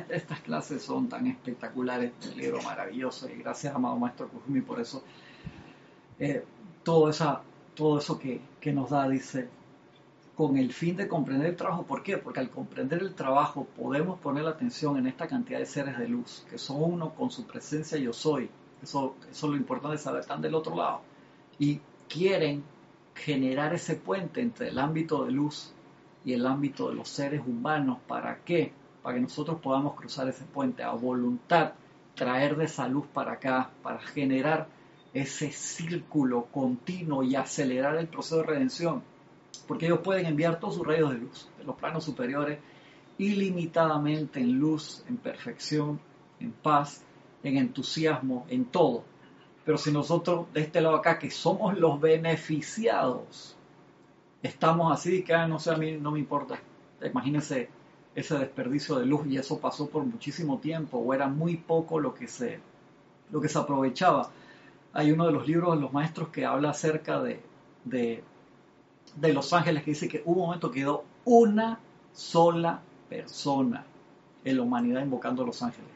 [0.10, 5.04] estas clases son tan espectaculares, un libro maravilloso y gracias amado Maestro Kuzumi por eso,
[6.18, 6.44] eh,
[6.84, 7.42] todo, esa,
[7.76, 9.48] todo eso que, que nos da, dice,
[10.42, 11.84] con el fin de comprender el trabajo.
[11.84, 12.18] ¿Por qué?
[12.18, 16.08] Porque al comprender el trabajo podemos poner la atención en esta cantidad de seres de
[16.08, 18.50] luz, que son uno con su presencia yo soy.
[18.82, 21.02] Eso, eso es lo importante de saber, están del otro lado.
[21.60, 22.64] Y quieren
[23.14, 25.74] generar ese puente entre el ámbito de luz
[26.26, 28.00] y el ámbito de los seres humanos.
[28.08, 28.74] ¿Para qué?
[29.04, 31.74] Para que nosotros podamos cruzar ese puente a voluntad,
[32.16, 34.68] traer de esa luz para acá, para generar
[35.14, 39.04] ese círculo continuo y acelerar el proceso de redención
[39.68, 42.60] porque ellos pueden enviar todos sus rayos de luz de los planos superiores
[43.18, 46.00] ilimitadamente en luz, en perfección,
[46.40, 47.04] en paz,
[47.44, 49.04] en entusiasmo, en todo.
[49.64, 53.56] Pero si nosotros de este lado acá, que somos los beneficiados,
[54.42, 56.60] estamos así, que ah, no sé, a mí no me importa.
[57.04, 57.70] Imagínense
[58.16, 62.14] ese desperdicio de luz y eso pasó por muchísimo tiempo o era muy poco lo
[62.14, 62.60] que se,
[63.32, 64.32] lo que se aprovechaba.
[64.94, 67.40] Hay uno de los libros de los maestros que habla acerca de,
[67.86, 68.24] de
[69.16, 71.80] de Los Ángeles que dice que un momento que quedó una
[72.14, 73.86] sola persona
[74.44, 75.90] en la humanidad invocando a Los Ángeles.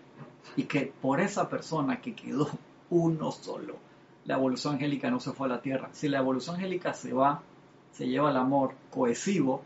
[0.56, 2.50] Y que por esa persona que quedó
[2.90, 3.78] uno solo,
[4.26, 5.90] la evolución angélica no se fue a la Tierra.
[5.92, 7.42] Si la evolución angélica se va,
[7.92, 9.62] se lleva el amor cohesivo,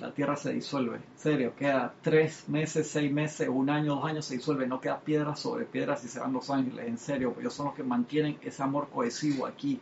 [0.00, 0.96] la Tierra se disuelve.
[0.96, 4.66] En serio, queda tres meses, seis meses, un año, dos años, se disuelve.
[4.66, 6.86] No queda piedra sobre piedra si se van los ángeles.
[6.88, 9.80] En serio, ellos son los que mantienen ese amor cohesivo aquí,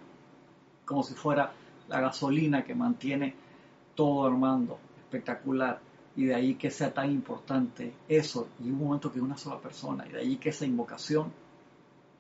[0.85, 1.53] como si fuera
[1.93, 3.35] la gasolina que mantiene
[3.95, 5.81] todo armando, espectacular.
[6.17, 10.07] Y de ahí que sea tan importante eso, y un momento que una sola persona,
[10.07, 11.33] y de ahí que esa invocación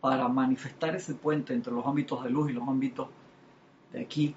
[0.01, 3.09] para manifestar ese puente entre los ámbitos de luz y los ámbitos
[3.93, 4.35] de aquí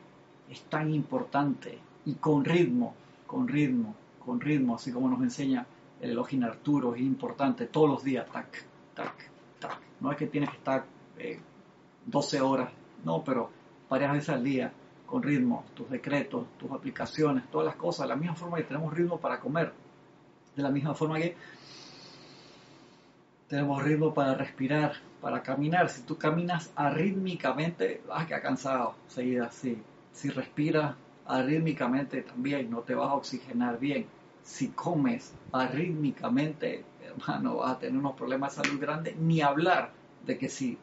[0.50, 2.94] es tan importante y con ritmo,
[3.26, 5.66] con ritmo, con ritmo, así como nos enseña
[6.02, 9.80] el Elohim Arturo, es importante todos los días, tac, tac, tac.
[10.02, 10.86] No es que tienes que estar
[12.06, 12.70] 12 eh, horas,
[13.04, 13.50] no, pero
[13.90, 14.72] varias veces al día
[15.06, 18.94] con ritmo, tus decretos, tus aplicaciones, todas las cosas, de la misma forma que tenemos
[18.94, 19.72] ritmo para comer,
[20.56, 21.36] de la misma forma que
[23.48, 25.90] tenemos ritmo para respirar, para caminar.
[25.90, 29.52] Si tú caminas arrítmicamente, vas a quedar cansado seguida.
[29.52, 29.78] Si,
[30.12, 34.08] si respiras arrítmicamente también, no te vas a oxigenar bien.
[34.44, 39.92] Si comes arrítmicamente, hermano, vas a tener unos problemas de salud grandes, ni hablar
[40.26, 40.78] de que si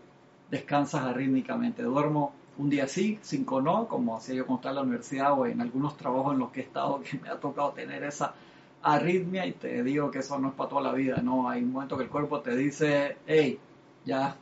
[0.50, 1.82] descansas arrítmicamente.
[1.82, 5.47] Duermo un día sí, cinco no, como hacía yo cuando estaba en la universidad o
[5.47, 8.35] en algunos trabajos en los que he estado que me ha tocado tener esa
[8.83, 11.73] arritmia y te digo que eso no es para toda la vida, no, hay un
[11.73, 13.59] momento que el cuerpo te dice, hey,
[14.05, 14.37] ya,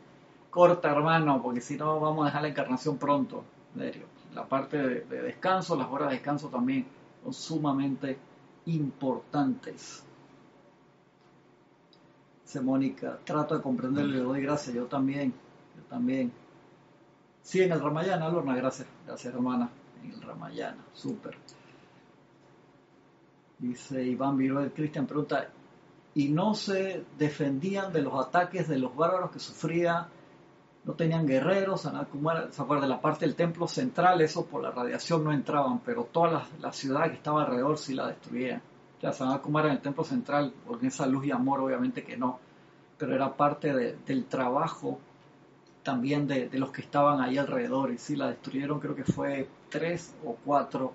[0.50, 3.44] corta hermano, porque si no vamos a dejar la encarnación pronto,
[3.76, 4.06] serio.
[4.34, 6.86] La parte de, de descanso, las horas de descanso también
[7.24, 8.16] son sumamente
[8.66, 10.04] importantes.
[12.44, 15.32] Dice Mónica, trato de comprenderle, le doy gracias, yo también,
[15.76, 16.32] yo también.
[17.42, 19.70] Sí, en el Ramayana, Lorna, gracias, gracias hermana,
[20.02, 21.36] en el Ramayana, súper.
[23.58, 25.48] Dice Iván Viruel, Cristian pregunta,
[26.14, 30.08] ¿y no se defendían de los ataques de los bárbaros que sufría?
[30.84, 34.20] No tenían guerreros, ¿se acuerda de la parte del templo central?
[34.22, 38.08] Eso por la radiación no entraban, pero toda la, ciudad que estaba alrededor sí la
[38.08, 38.62] destruían.
[39.02, 42.38] Ya se van en el templo central, porque esa luz y amor obviamente que no,
[42.96, 44.98] pero era parte del trabajo
[45.82, 49.48] también de, de, los que estaban ahí alrededor y sí la destruyeron creo que fue
[49.68, 50.92] tres o cuatro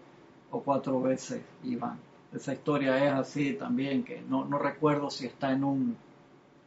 [0.51, 1.99] o cuatro veces Iván
[2.35, 5.97] esa historia es así también, que no, no recuerdo si está en un,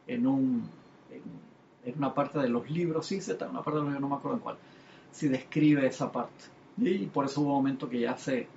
[0.07, 0.69] en un,
[1.11, 4.09] en, una parte de los libros, sí, está en una parte de los libros, no
[4.09, 4.57] me acuerdo en cuál,
[5.11, 6.45] si describe esa parte.
[6.77, 8.47] Y por eso hubo un momento que ya se,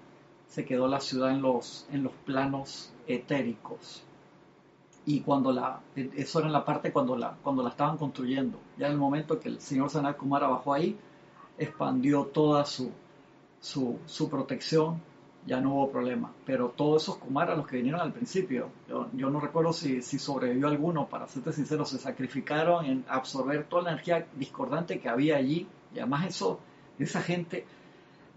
[0.48, 4.02] se quedó la ciudad en los, en los planos etéricos.
[5.04, 8.58] Y cuando la, eso era la parte cuando la, cuando la estaban construyendo.
[8.78, 10.96] Ya en el momento que el señor Sanat Kumara bajó ahí,
[11.58, 12.92] expandió toda su,
[13.60, 15.00] su, protección
[15.44, 16.32] ya no hubo problema.
[16.46, 20.68] Pero todos esos Kumaras, los que vinieron al principio, yo, no recuerdo si, si, sobrevivió
[20.68, 25.66] alguno, para serte sincero, se sacrificaron en absorber toda la energía discordante que había allí.
[25.94, 26.60] Y además eso,
[26.98, 27.66] esa gente,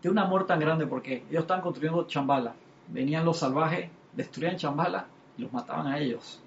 [0.02, 2.56] de un amor tan grande, porque ellos estaban construyendo Chambala.
[2.88, 6.42] Venían los salvajes, destruían Chambala y los mataban a ellos.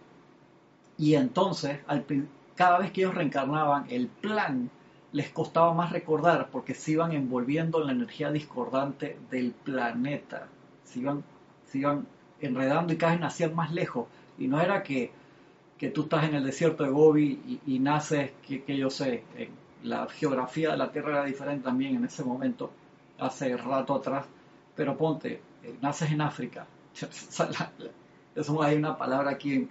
[0.98, 1.78] Y entonces,
[2.56, 4.68] cada vez que ellos reencarnaban, el plan
[5.12, 10.48] les costaba más recordar porque se iban envolviendo en la energía discordante del planeta,
[10.84, 11.24] se iban,
[11.66, 12.06] se iban
[12.40, 14.06] enredando y cada vez nacían más lejos.
[14.38, 15.12] Y no era que,
[15.78, 19.22] que tú estás en el desierto de Gobi y, naces, que, que, yo sé,
[19.84, 22.72] la geografía de la Tierra era diferente también en ese momento,
[23.18, 24.26] hace rato atrás,
[24.74, 26.66] pero ponte, eh, naces en África.
[28.34, 29.68] Eso hay una palabra aquí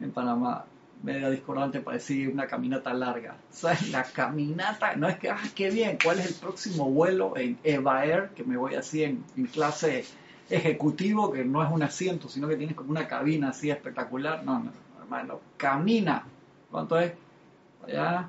[0.00, 0.64] en, Panamá,
[1.02, 3.36] media discordante para decir una caminata larga.
[3.50, 3.88] ¿Sabes?
[3.90, 8.04] La caminata, no es que, ah, qué bien, ¿cuál es el próximo vuelo en Eva
[8.04, 8.30] Air?
[8.30, 10.04] Que me voy así en, clase
[10.50, 14.44] ejecutivo, que no es un asiento, sino que tienes como una cabina así espectacular.
[14.44, 16.24] No, no, hermano, camina.
[16.70, 17.12] ¿Cuánto es?
[17.86, 18.28] Allá,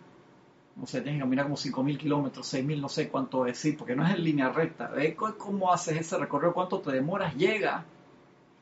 [0.79, 4.05] no sé, tienes que caminar como 5.000 kilómetros, 6.000, no sé cuánto decir, porque no
[4.05, 4.87] es en línea recta.
[4.87, 6.53] ¿Ves cómo haces ese recorrido?
[6.53, 7.35] ¿Cuánto te demoras?
[7.35, 7.83] Llega.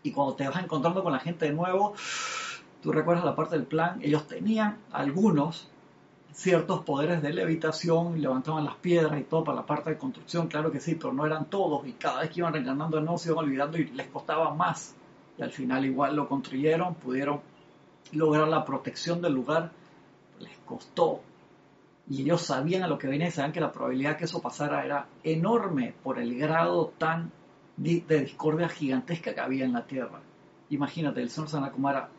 [0.01, 1.93] Y cuando te vas encontrando con la gente de nuevo,
[2.81, 5.69] tú recuerdas la parte del plan, ellos tenían algunos
[6.33, 10.71] ciertos poderes de levitación, levantaban las piedras y todo para la parte de construcción, claro
[10.71, 13.45] que sí, pero no eran todos y cada vez que iban reencarnando no se iban
[13.45, 14.95] olvidando y les costaba más.
[15.37, 17.41] Y al final igual lo construyeron, pudieron
[18.11, 19.71] lograr la protección del lugar,
[20.39, 21.21] les costó.
[22.09, 24.85] Y ellos sabían a lo que venía y sabían que la probabilidad que eso pasara
[24.85, 27.31] era enorme por el grado tan
[27.75, 30.19] de discordia gigantesca que había en la Tierra.
[30.69, 32.09] Imagínate, el señor Sanakumara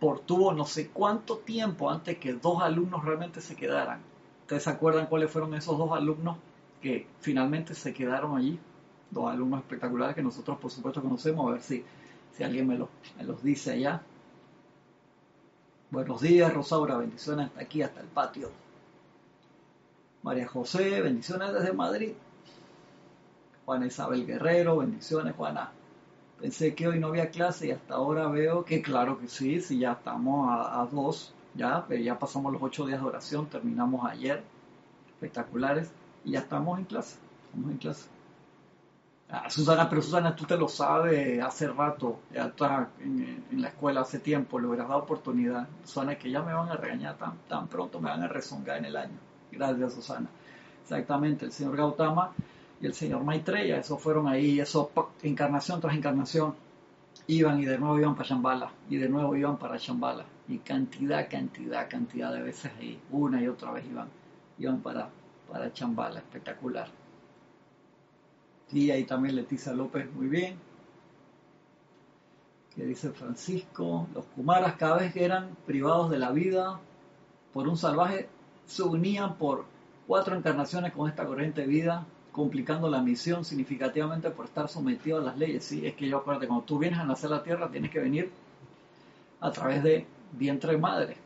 [0.00, 4.00] por tuvo no sé cuánto tiempo antes que dos alumnos realmente se quedaran.
[4.42, 6.38] ¿Ustedes se acuerdan cuáles fueron esos dos alumnos
[6.80, 8.58] que finalmente se quedaron allí?
[9.10, 11.84] Dos alumnos espectaculares que nosotros por supuesto conocemos, a ver si,
[12.32, 14.02] si alguien me, me los dice allá.
[15.90, 18.50] Buenos días, Rosaura, bendiciones hasta aquí, hasta el patio.
[20.22, 22.12] María José, bendiciones desde Madrid.
[23.66, 25.72] Juana Isabel Guerrero, bendiciones, Juana.
[26.40, 29.78] Pensé que hoy no había clase y hasta ahora veo que claro que sí, sí
[29.78, 34.42] ya estamos a, dos, ya, ya pasamos los ocho días de oración, terminamos ayer,
[35.08, 35.90] espectaculares,
[36.24, 38.08] y ya estamos en clase, estamos en clase.
[39.28, 44.00] Ah, Susana, pero Susana, tú te lo sabes hace rato, ya estás en, la escuela
[44.00, 45.68] hace tiempo, le hubieras dado oportunidad.
[45.84, 48.86] Susana, que ya me van a regañar tan, tan pronto, me van a rezongar en
[48.86, 49.18] el año.
[49.52, 50.26] Gracias, Susana.
[50.82, 52.32] Exactamente, el señor Gautama
[52.80, 54.90] y el señor Maitreya, esos fueron ahí, eso
[55.22, 56.54] encarnación tras encarnación,
[57.26, 61.28] iban y de nuevo iban para Shambhala, y de nuevo iban para Shambhala, y cantidad,
[61.28, 64.08] cantidad, cantidad de veces ahí, una y otra vez iban,
[64.58, 65.10] iban para,
[65.50, 66.88] para Chambala, espectacular.
[68.72, 70.56] Y ahí también Leticia López, muy bien.
[72.74, 76.78] Que dice Francisco, los Kumaras cada vez que eran privados de la vida
[77.52, 78.28] por un salvaje,
[78.66, 79.64] se unían por
[80.06, 82.06] cuatro encarnaciones con esta corriente de vida
[82.40, 85.62] complicando la misión significativamente por estar sometido a las leyes.
[85.62, 85.86] ¿sí?
[85.86, 88.30] Es que yo acuérdate, cuando tú vienes a nacer a la tierra, tienes que venir
[89.40, 91.18] a través de vientre madre.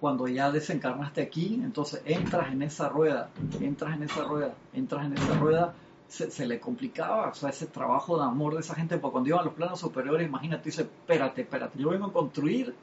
[0.00, 5.12] cuando ya desencarnaste aquí, entonces entras en esa rueda, entras en esa rueda, entras en
[5.14, 5.74] esa rueda,
[6.08, 9.40] se, le complicaba, o sea, ese trabajo de amor de esa gente, porque cuando iban
[9.40, 12.74] a los planos superiores, imagínate, dice, espérate, espérate, yo vengo a construir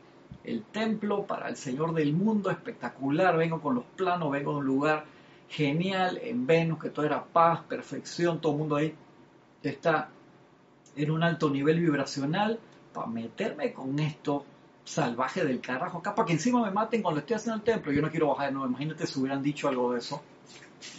[0.43, 4.65] el templo para el Señor del mundo, espectacular, vengo con los planos, vengo de un
[4.65, 5.05] lugar
[5.51, 8.95] genial en Venus, que todo era paz, perfección, todo el mundo ahí
[9.61, 10.09] está
[10.95, 12.59] en un alto nivel vibracional,
[12.93, 14.45] para meterme con esto
[14.83, 18.01] salvaje del carajo acá, para que encima me maten cuando estoy haciendo el templo, yo
[18.01, 20.21] no quiero bajar de nuevo, imagínate si hubieran dicho algo de eso,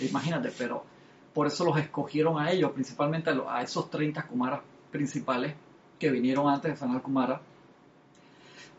[0.00, 0.84] imagínate, pero
[1.32, 5.55] por eso los escogieron a ellos, principalmente a, esos 30 Kumaras principales
[5.98, 7.40] que vinieron antes de Sanal Kumara,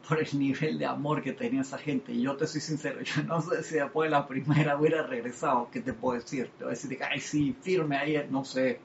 [0.08, 2.12] por el nivel de amor que tenía esa gente.
[2.12, 5.70] Y yo te soy sincero, yo no sé si después de la primera hubiera regresado,
[5.72, 6.50] ¿qué te puedo decir?
[6.58, 8.80] Te voy a decir, ay, sí, firme ahí, no sé,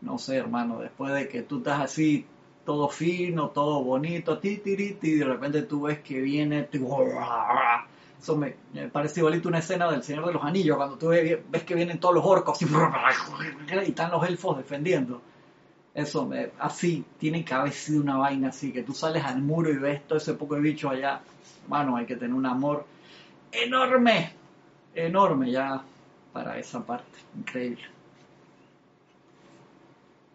[0.00, 2.26] no sé, hermano, después de que tú estás así,
[2.64, 6.68] todo fino, todo bonito, ti, ti, ti, y de repente tú ves que viene,
[8.20, 8.56] eso me,
[8.92, 12.14] parece igualito una escena del Señor de los Anillos, cuando tú ves, que vienen todos
[12.14, 12.66] los orcos y
[13.88, 15.22] están los elfos defendiendo.
[15.94, 19.70] Eso, me, así, tiene que haber sido una vaina así, que tú sales al muro
[19.70, 21.20] y ves todo ese poco de bicho allá.
[21.66, 22.86] Mano, hay que tener un amor
[23.50, 24.32] enorme,
[24.94, 25.82] enorme ya
[26.32, 27.18] para esa parte.
[27.36, 27.82] Increíble.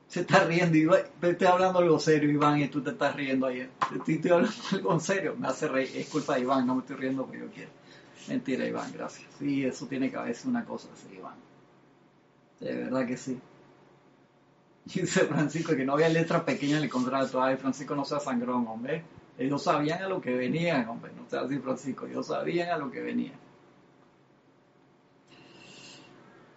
[0.07, 1.01] Se está riendo, Iván.
[1.21, 3.67] Estoy hablando algo serio, Iván, y tú te estás riendo ahí.
[3.95, 5.35] Estoy, estoy hablando algo en serio.
[5.39, 5.89] Me hace reír.
[5.95, 7.71] Es culpa de Iván, no me estoy riendo porque yo quiero.
[8.27, 9.27] Mentira, Iván, gracias.
[9.39, 11.35] Sí, eso tiene que haber una cosa así, Iván.
[12.59, 13.39] De verdad que sí.
[14.85, 17.41] Dice Francisco que no había letra pequeña en el contrato.
[17.41, 19.03] Ay, Francisco, no sea sangrón, hombre.
[19.37, 21.11] Ellos sabían a lo que venían, hombre.
[21.15, 22.05] No sea así, Francisco.
[22.05, 23.35] Ellos sabían a lo que venían.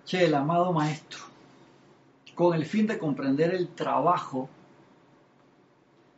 [0.05, 1.19] Che, el amado maestro,
[2.35, 4.49] con el fin de comprender el trabajo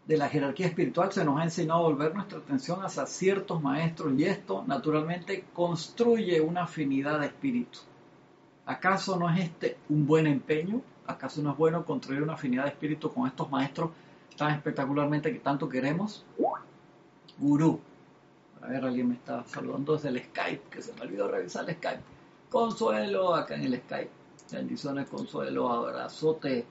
[0.06, 4.12] de la jerarquía espiritual, se nos ha enseñado a volver nuestra atención hacia ciertos maestros
[4.18, 7.78] y esto, naturalmente, construye una afinidad de espíritu.
[8.66, 10.82] ¿Acaso no es este un buen empeño?
[11.08, 13.90] ¿Acaso no es bueno construir una afinidad de espíritu con estos maestros
[14.36, 16.22] tan espectacularmente que tanto queremos?
[17.38, 17.80] Gurú.
[18.60, 21.76] A ver, alguien me está saludando desde el Skype, que se me olvidó revisar el
[21.76, 22.02] Skype.
[22.50, 24.10] Consuelo, acá en el Skype.
[24.52, 26.66] Bendiciones, Consuelo, abrazote.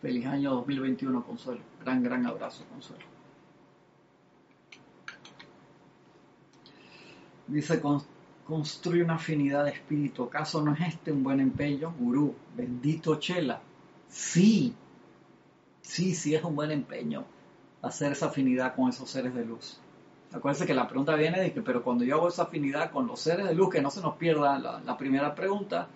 [0.00, 1.60] Feliz año 2021, Consuelo.
[1.80, 3.04] Gran, gran abrazo, Consuelo.
[7.48, 7.80] Dice
[8.46, 10.24] construye una afinidad de espíritu.
[10.24, 12.34] ¿Acaso no es este un buen empeño, gurú?
[12.56, 13.60] Bendito Chela.
[14.08, 14.74] Sí,
[15.80, 17.24] sí, sí es un buen empeño
[17.82, 19.80] hacer esa afinidad con esos seres de luz.
[20.32, 23.20] Acuérdense que la pregunta viene de que, pero cuando yo hago esa afinidad con los
[23.20, 25.88] seres de luz, que no se nos pierda la, la primera pregunta,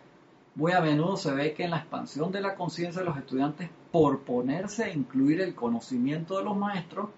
[0.56, 3.70] muy a menudo se ve que en la expansión de la conciencia de los estudiantes,
[3.90, 7.08] por ponerse a incluir el conocimiento de los maestros,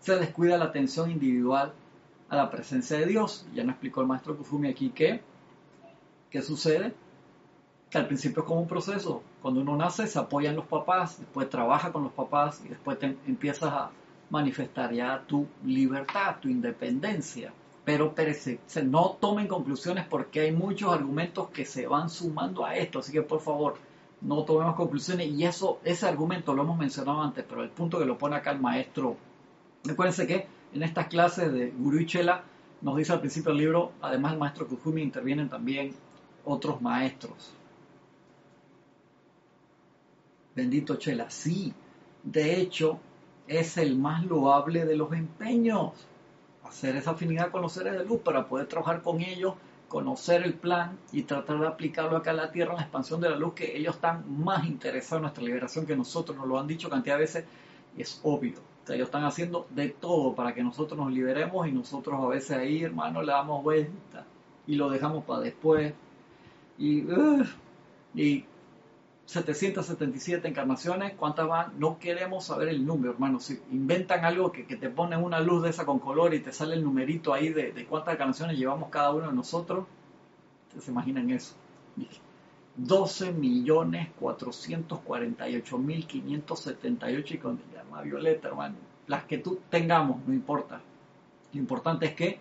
[0.00, 1.72] se descuida la atención individual
[2.28, 3.46] a la presencia de Dios.
[3.54, 5.22] Ya nos explicó el maestro Kufumi aquí que,
[6.30, 6.94] ¿qué sucede?
[7.90, 9.22] Que al principio es como un proceso.
[9.42, 13.16] Cuando uno nace se apoyan los papás, después trabaja con los papás y después te
[13.26, 13.90] empiezas a
[14.30, 17.52] manifestar ya tu libertad, tu independencia.
[17.84, 18.14] Pero
[18.84, 23.00] no tomen conclusiones porque hay muchos argumentos que se van sumando a esto.
[23.00, 23.74] Así que por favor,
[24.22, 25.28] no tomemos conclusiones.
[25.28, 28.52] Y eso, ese argumento lo hemos mencionado antes, pero el punto que lo pone acá
[28.52, 29.16] el maestro,
[29.84, 32.42] recuérdense que en estas clases de Guru y Chela,
[32.80, 35.94] nos dice al principio del libro, además del maestro Kufumi, intervienen también
[36.44, 37.54] otros maestros.
[40.54, 41.72] Bendito Chela, sí,
[42.24, 42.98] de hecho,
[43.46, 45.92] es el más loable de los empeños.
[46.64, 49.54] Hacer esa afinidad con los seres de luz para poder trabajar con ellos,
[49.86, 53.30] conocer el plan y tratar de aplicarlo acá en la Tierra en la expansión de
[53.30, 56.66] la luz, que ellos están más interesados en nuestra liberación que nosotros, nos lo han
[56.66, 57.44] dicho cantidad de veces,
[57.96, 62.20] y es obvio ellos están haciendo de todo para que nosotros nos liberemos y nosotros
[62.22, 64.26] a veces ahí, hermano, le damos vuelta
[64.66, 65.94] y lo dejamos para después.
[66.78, 67.04] Y,
[68.14, 68.44] y
[69.26, 71.78] 777 encarnaciones, ¿cuántas van?
[71.78, 73.40] No queremos saber el número, hermano.
[73.40, 76.74] Si inventan algo que, te ponen una luz de esa con color y te sale
[76.74, 79.86] el numerito ahí de, de cuántas encarnaciones llevamos cada uno de nosotros,
[80.78, 81.54] ¿se imaginan eso?
[82.76, 88.76] 12 millones 448 mil 578 y con llama violeta, hermano.
[89.06, 90.80] Las que tú tengamos, no importa.
[91.52, 92.38] Lo importante es que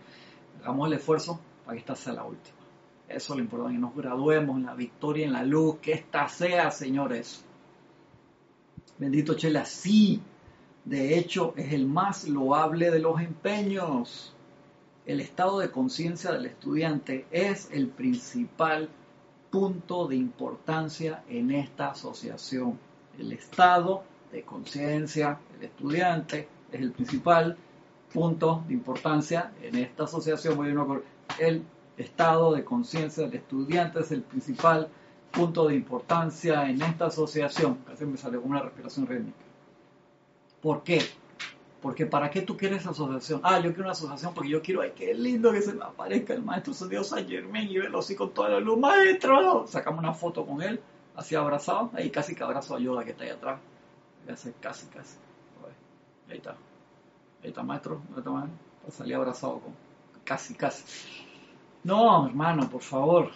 [0.59, 2.57] hagamos el esfuerzo para que esta sea la última.
[3.07, 6.27] Eso es lo importante, que nos graduemos en la victoria, en la luz, que esta
[6.27, 7.43] sea, señores.
[8.97, 10.21] Bendito Chela, sí,
[10.85, 14.33] de hecho es el más loable de los empeños.
[15.05, 18.89] El estado de conciencia del estudiante es el principal
[19.53, 22.79] punto de importancia en esta asociación.
[23.19, 27.55] El estado de conciencia del estudiante es el principal
[28.11, 30.57] puntos de importancia en esta asociación.
[31.37, 31.63] El
[31.97, 34.89] estado de conciencia del estudiante es el principal
[35.31, 37.75] punto de importancia en esta asociación.
[37.85, 39.37] Casi me salió como una respiración rítmica.
[40.63, 40.99] ¿Por qué?
[41.83, 43.41] Porque ¿para qué tú quieres asociación?
[43.43, 46.33] Ah, yo quiero una asociación porque yo quiero, ay, qué lindo que se me aparezca
[46.33, 48.79] el maestro Dios San Germán y verlo así con toda la luz.
[48.79, 50.79] Maestro, sacamos una foto con él,
[51.13, 53.59] así abrazado, ahí casi que abrazo a Yoda que está ahí atrás.
[54.31, 55.17] Hace casi, casi.
[56.29, 56.51] Ahí está.
[57.43, 58.01] Ahí está, maestro.
[58.13, 58.57] Ahí está, maestro.
[58.89, 59.73] Salí abrazado con
[60.23, 60.85] casi, casi.
[61.83, 63.29] No, hermano, por favor.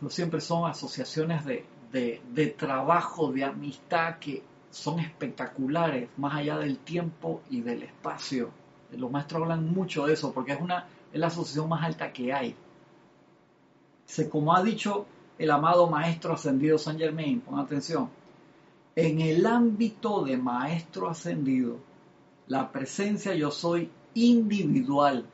[0.00, 6.58] No siempre son asociaciones de, de, de trabajo, de amistad que son espectaculares, más allá
[6.58, 8.50] del tiempo y del espacio.
[8.90, 12.32] Los maestros hablan mucho de eso porque es, una, es la asociación más alta que
[12.32, 12.56] hay.
[14.06, 15.06] Se, como ha dicho
[15.38, 18.08] el amado maestro ascendido San Germain, pon atención,
[18.96, 21.78] en el ámbito de maestro ascendido,
[22.46, 25.26] la presencia yo soy individual.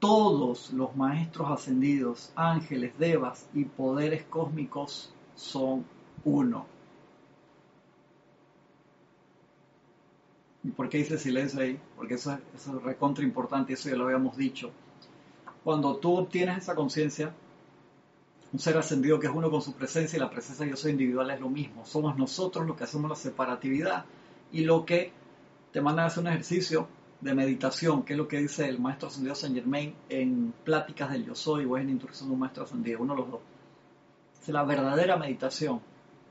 [0.00, 5.84] Todos los maestros ascendidos, ángeles, devas y poderes cósmicos son
[6.24, 6.77] uno.
[10.68, 11.80] ¿Y por qué dice silencio ahí?
[11.96, 14.70] Porque eso es, eso es recontra importante, eso ya lo habíamos dicho.
[15.64, 17.32] Cuando tú obtienes esa conciencia,
[18.52, 20.90] un ser ascendido que es uno con su presencia y la presencia de yo soy
[20.90, 21.86] individual es lo mismo.
[21.86, 24.04] Somos nosotros los que hacemos la separatividad
[24.52, 25.10] y lo que
[25.72, 26.86] te manda a hacer un ejercicio
[27.22, 31.24] de meditación, que es lo que dice el maestro ascendido Saint Germain en Pláticas del
[31.24, 33.40] Yo Soy o en Instrucción de un Maestro Ascendido, uno de los dos.
[34.48, 35.80] la verdadera meditación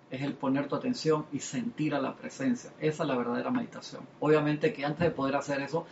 [0.10, 2.72] es el poner tu atención y sentir a la presencia.
[2.80, 4.04] Esa es la verdadera meditación.
[4.20, 5.86] Obviamente que antes de poder hacer eso,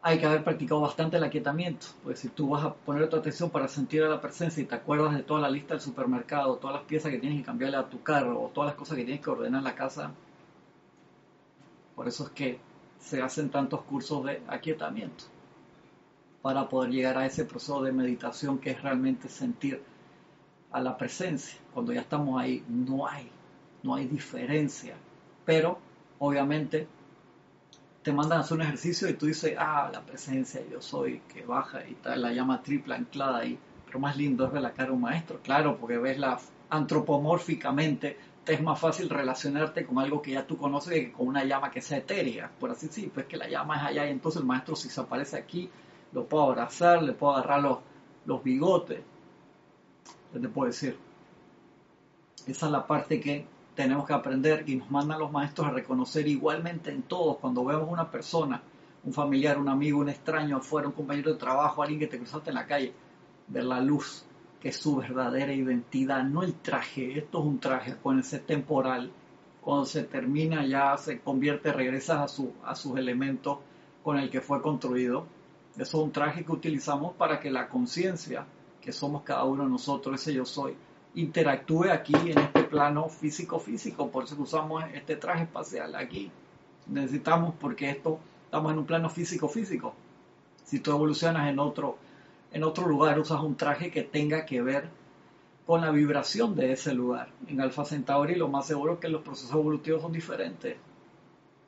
[0.00, 1.86] hay que haber practicado bastante el aquietamiento.
[2.04, 4.74] Pues si tú vas a poner tu atención para sentir a la presencia y te
[4.74, 7.88] acuerdas de toda la lista del supermercado, todas las piezas que tienes que cambiarle a
[7.88, 10.12] tu carro o todas las cosas que tienes que ordenar en la casa,
[11.96, 12.60] por eso es que
[13.00, 15.24] se hacen tantos cursos de aquietamiento
[16.42, 19.82] para poder llegar a ese proceso de meditación que es realmente sentir
[20.72, 21.58] a la presencia.
[21.72, 23.30] Cuando ya estamos ahí, no hay,
[23.82, 24.96] no hay diferencia.
[25.44, 25.78] Pero,
[26.18, 26.86] obviamente,
[28.02, 31.44] te mandan a hacer un ejercicio y tú dices, ah, la presencia, yo soy, que
[31.44, 33.58] baja y tal, la llama triple anclada ahí.
[33.86, 36.38] Pero más lindo es ver la cara de un maestro, claro, porque ves la
[36.70, 41.44] antropomórficamente, te es más fácil relacionarte con algo que ya tú conoces que con una
[41.44, 44.40] llama que sea etérea, por así decir, pues que la llama es allá y entonces
[44.40, 45.70] el maestro si se aparece aquí,
[46.12, 47.78] lo puedo abrazar, le puedo agarrar los,
[48.26, 49.00] los bigotes,
[50.32, 50.96] ¿qué te puedo decir?
[52.46, 56.26] Esa es la parte que tenemos que aprender y nos mandan los maestros a reconocer
[56.26, 58.60] igualmente en todos, cuando vemos una persona,
[59.04, 62.50] un familiar, un amigo, un extraño afuera, un compañero de trabajo, alguien que te cruzaste
[62.50, 62.92] en la calle,
[63.46, 64.24] ver la luz,
[64.60, 69.12] que es su verdadera identidad, no el traje, esto es un traje, ese temporal,
[69.60, 73.58] cuando se termina ya se convierte, regresa a, su, a sus elementos
[74.02, 75.26] con el que fue construido.
[75.76, 78.46] Eso es un traje que utilizamos para que la conciencia
[78.88, 80.74] que somos cada uno de nosotros, ese yo soy,
[81.14, 84.10] interactúe aquí en este plano físico-físico.
[84.10, 86.30] Por eso usamos este traje espacial aquí.
[86.86, 89.92] Necesitamos, porque esto, estamos en un plano físico-físico.
[90.64, 91.98] Si tú evolucionas en otro,
[92.50, 94.88] en otro lugar, usas un traje que tenga que ver
[95.66, 97.28] con la vibración de ese lugar.
[97.46, 100.78] En Alpha Centauri lo más seguro es que los procesos evolutivos son diferentes.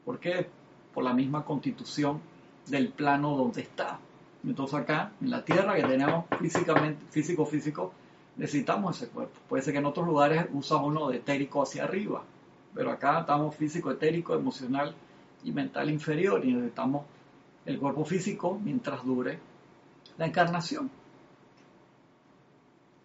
[0.07, 0.49] ¿Por qué?
[0.95, 2.19] Por la misma constitución
[2.67, 4.01] del plano donde está.
[4.45, 7.93] Entonces acá, en la Tierra que tenemos físicamente, físico, físico,
[8.37, 9.39] necesitamos ese cuerpo.
[9.49, 12.23] Puede ser que en otros lugares usa uno de etérico hacia arriba,
[12.75, 14.95] pero acá estamos físico, etérico, emocional
[15.45, 17.05] y mental inferior y necesitamos
[17.67, 19.39] el cuerpo físico mientras dure
[20.17, 20.91] la encarnación.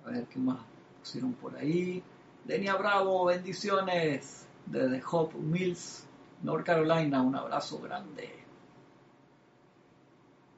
[0.06, 0.60] A ver qué más
[1.00, 2.02] pusieron por ahí.
[2.46, 6.06] Denia Bravo, bendiciones desde Hope Mills,
[6.44, 7.22] North Carolina.
[7.22, 8.45] Un abrazo grande.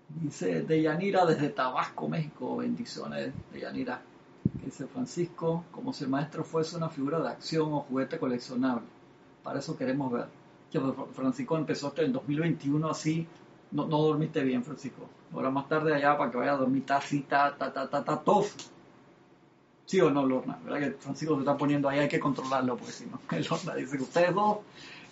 [0.10, 2.58] Dice Deyanira desde Tabasco, México.
[2.58, 4.02] Bendiciones, Deyanira.
[4.64, 8.86] Dice Francisco, como si el maestro fuese una figura de acción o juguete coleccionable.
[9.44, 10.28] Para eso queremos ver.
[10.72, 10.80] Que
[11.14, 13.28] Francisco empezó hasta el 2021 así.
[13.72, 15.10] No, dormiste bien, Francisco.
[15.34, 18.54] Ahora más tarde allá para que vaya a dormir así, ta, ta, ta, ta, tof.
[19.86, 20.58] ¿Sí o no, Lorna?
[20.64, 22.00] ¿Verdad que Francisco se está poniendo ahí?
[22.00, 24.60] Hay que controlarlo, porque si no, Lorna dice que ustedes dos,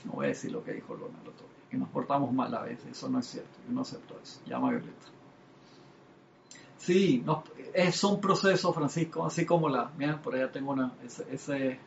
[0.05, 2.61] no voy a decir lo que dijo Lorna el otro que nos portamos mal a
[2.61, 2.85] veces.
[2.91, 3.59] Eso no es cierto.
[3.67, 4.39] Yo no acepto eso.
[4.45, 5.07] Llama a Violeta.
[6.77, 7.25] Sí,
[7.91, 9.91] son procesos, Francisco, así como la.
[9.97, 10.93] Miren, por allá tengo una.
[11.03, 11.79] Ese,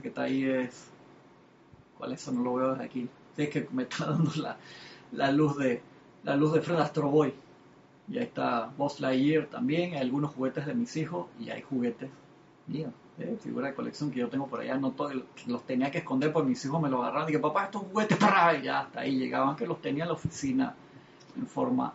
[0.00, 0.88] que está ahí es.
[1.98, 2.30] ¿Cuál es eso?
[2.30, 3.08] No lo veo desde aquí.
[3.36, 4.56] es que me está dando la,
[5.10, 5.82] la luz de
[6.22, 7.34] la luz de Fred Astro Boy.
[8.08, 9.94] Y ahí está Boss Lightyear también.
[9.94, 12.10] Hay algunos juguetes de mis hijos y hay juguetes
[12.68, 14.94] Mía, eh, figura de colección que yo tengo por allá, no
[15.46, 18.60] los tenía que esconder porque mis hijos me los agarraron que papá, estos juguetes, para
[18.60, 20.74] ya hasta ahí llegaban que los tenía en la oficina
[21.36, 21.92] en forma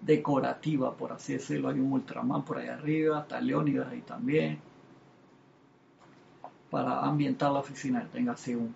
[0.00, 1.68] decorativa, por así decirlo.
[1.68, 4.58] Hay un Ultraman por ahí arriba, está Leónidas ahí también,
[6.70, 8.74] para ambientar la oficina, tenga así un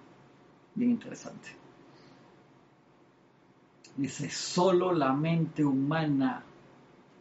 [0.75, 1.51] bien interesante.
[3.97, 6.43] Dice, solo la mente humana,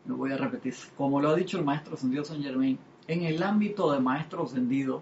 [0.05, 2.77] lo voy a repetir, como lo ha dicho el maestro ascendido San Germain,
[3.09, 5.01] en el ámbito de maestro ascendido,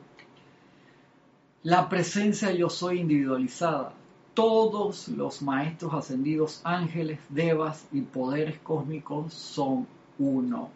[1.64, 3.92] la presencia yo soy individualizada.
[4.34, 9.88] Todos los maestros ascendidos, ángeles, devas y poderes cósmicos son
[10.20, 10.70] uno.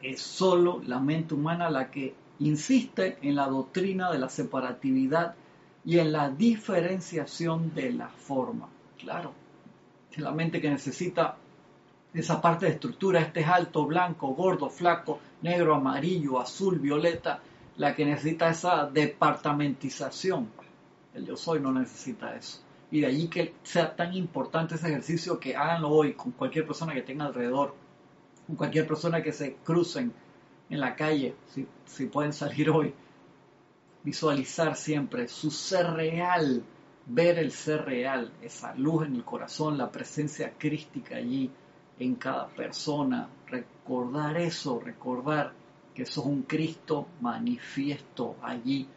[0.00, 5.34] Es solo la mente humana la que insiste en la doctrina de la separatividad
[5.84, 8.70] y en la diferenciación de la forma.
[8.96, 9.32] Claro,
[10.10, 11.36] es la mente que necesita
[12.14, 17.40] esa parte de estructura, este es alto, blanco, gordo, flaco, negro, amarillo, azul, violeta,
[17.76, 20.50] la que necesita esa departamentización.
[21.14, 22.60] El yo soy no necesita eso.
[22.90, 26.92] Y de allí que sea tan importante ese ejercicio que háganlo hoy con cualquier persona
[26.92, 27.74] que tenga alrededor,
[28.46, 30.12] con cualquier persona que se crucen
[30.68, 32.92] en la calle, si, si pueden salir hoy.
[34.04, 36.62] Visualizar siempre su ser real,
[37.06, 41.50] ver el ser real, esa luz en el corazón, la presencia crística allí
[42.02, 45.52] en cada persona, recordar eso, recordar
[45.94, 48.88] que sos un Cristo manifiesto allí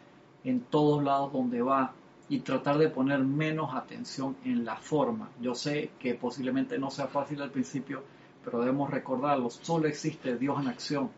[0.44, 1.92] en todos lados donde va
[2.28, 5.28] y tratar de poner menos atención en la forma.
[5.40, 8.02] Yo sé que posiblemente no sea fácil al principio,
[8.44, 11.10] pero debemos recordarlo, solo existe Dios en acción.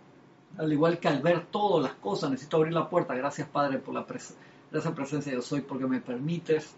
[0.57, 3.15] Al igual que al ver todas las cosas, necesito abrir la puerta.
[3.15, 6.75] Gracias Padre por la presencia yo soy, porque me permites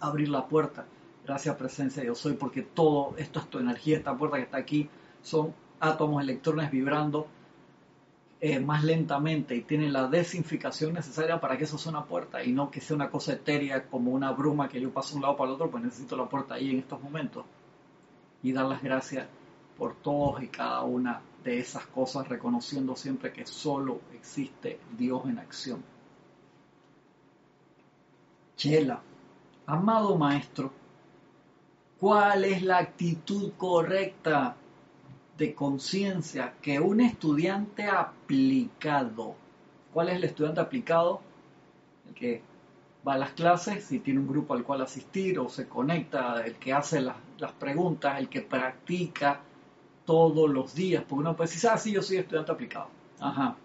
[0.00, 0.86] abrir la puerta.
[1.30, 4.90] Gracias presencia yo soy, porque todo esto es tu energía, esta puerta que está aquí
[5.22, 7.28] son átomos, electrones vibrando
[8.40, 12.50] eh, más lentamente y tienen la desinficación necesaria para que eso sea una puerta y
[12.50, 15.36] no que sea una cosa etérea como una bruma que yo paso de un lado
[15.36, 17.44] para el otro, pues necesito la puerta ahí en estos momentos.
[18.42, 19.28] Y dar las gracias
[19.78, 25.38] por todos y cada una de esas cosas, reconociendo siempre que solo existe Dios en
[25.38, 25.80] acción.
[28.56, 29.00] Chela,
[29.66, 30.79] amado maestro,
[32.00, 34.56] ¿cuál es la actitud correcta
[35.36, 39.36] de conciencia que un estudiante aplicado,
[39.92, 41.20] ¿cuál es el estudiante aplicado?
[42.08, 42.42] El que
[43.06, 46.56] va a las clases, si tiene un grupo al cual asistir o se conecta, el
[46.56, 47.16] que hace las,
[47.58, 49.40] preguntas, el que practica
[50.04, 52.88] todos los días, porque uno puede decir, ah, sí, yo soy estudiante aplicado.
[53.18, 53.56] Ajá.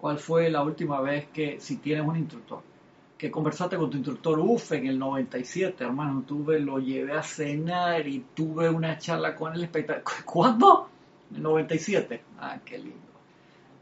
[0.00, 2.62] ¿Cuál fue la última vez que, si tienes un instructor,
[3.20, 8.08] que conversaste con tu instructor, uf, en el 97, hermano, tuve, lo llevé a cenar
[8.08, 10.24] y tuve una charla con él espectacular.
[10.24, 10.88] ¿Cuándo?
[11.28, 12.22] 97.
[12.38, 12.96] Ah, qué lindo.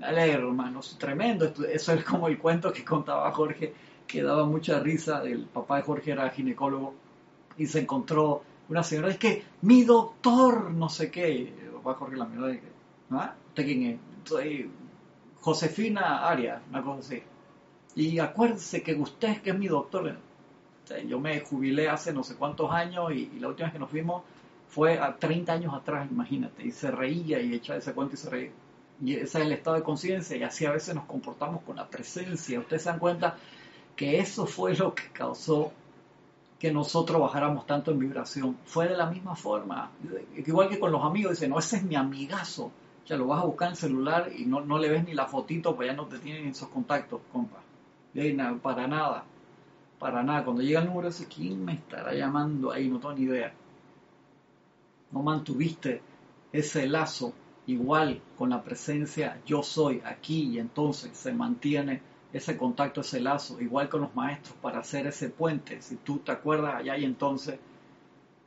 [0.00, 0.96] Me alegro, hermanos.
[0.98, 1.54] Tremendo.
[1.70, 3.72] Eso es como el cuento que contaba Jorge,
[4.08, 5.22] que daba mucha risa.
[5.22, 6.94] El papá de Jorge era ginecólogo
[7.56, 9.08] y se encontró una señora.
[9.08, 11.54] Es que mi doctor, no sé qué.
[11.62, 12.60] El papá Jorge la miró y
[13.12, 13.36] ¿ah?
[13.50, 13.98] ¿Usted quién es?
[14.24, 14.68] Soy
[15.36, 17.22] Josefina Arias, una cosa así.
[17.94, 20.16] Y acuérdese que usted que es mi doctor.
[21.06, 24.22] yo me jubilé hace no sé cuántos años y, la última vez que nos fuimos
[24.68, 28.30] fue a 30 años atrás, imagínate, y se reía y echaba ese cuento y se
[28.30, 28.50] reía.
[29.02, 31.88] Y ese es el estado de conciencia y así a veces nos comportamos con la
[31.88, 32.60] presencia.
[32.60, 33.36] Ustedes se dan cuenta
[33.96, 35.72] que eso fue lo que causó
[36.58, 38.58] que nosotros bajáramos tanto en vibración.
[38.64, 39.92] Fue de la misma forma.
[40.36, 42.72] Igual que con los amigos, dicen, no, ese es mi amigazo.
[43.06, 45.26] Ya lo vas a buscar en el celular y no, no le ves ni la
[45.26, 47.58] fotito, pues ya no te tienen esos contactos, compa.
[48.62, 49.24] Para nada.
[49.98, 50.44] Para nada.
[50.44, 52.88] Cuando llega el número, ese, ¿quién me estará llamando ahí?
[52.88, 53.52] No tengo ni idea
[55.10, 56.02] no mantuviste
[56.52, 57.32] ese lazo
[57.66, 63.58] igual con la presencia yo soy aquí y entonces se mantiene ese contacto, ese lazo,
[63.58, 65.80] igual con los maestros para hacer ese puente.
[65.80, 67.58] Si tú te acuerdas allá y entonces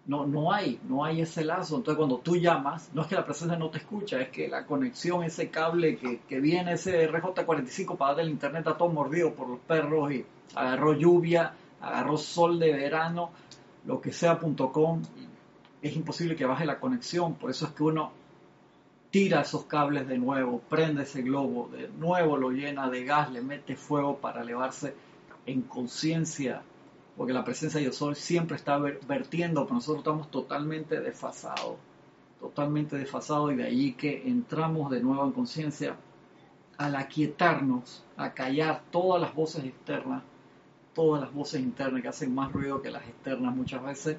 [0.06, 1.78] no, no hay, no hay ese lazo.
[1.78, 4.66] Entonces cuando tú llamas, no es que la presencia no te escucha, es que la
[4.66, 9.34] conexión, ese cable que, que viene, ese RJ45 para dar el internet a todo mordido
[9.34, 10.26] por los perros y
[10.56, 13.32] agarró lluvia, agarró sol de verano,
[13.86, 15.02] lo que sea.com
[15.82, 18.12] es imposible que baje la conexión, por eso es que uno
[19.10, 23.42] tira esos cables de nuevo, prende ese globo, de nuevo lo llena de gas, le
[23.42, 24.96] mete fuego para elevarse
[25.46, 26.62] en conciencia,
[27.18, 31.76] porque la presencia de Dios siempre está vertiendo, pero nosotros estamos totalmente desfasados,
[32.40, 35.96] totalmente desfasados y de ahí que entramos de nuevo en conciencia
[36.78, 40.24] al aquietarnos, a callar todas las voces externas,
[40.94, 44.18] todas las voces internas que hacen más ruido que las externas muchas veces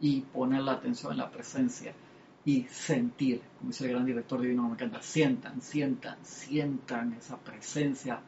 [0.00, 1.94] y poner la atención en la presencia.
[2.46, 8.20] y sentir, como dice el gran director divino, me sientan, sientan, sientan esa presencia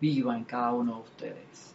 [0.00, 1.74] viva en cada uno de ustedes.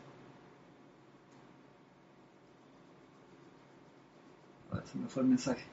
[4.71, 5.65] A ver, se me fue el mensaje.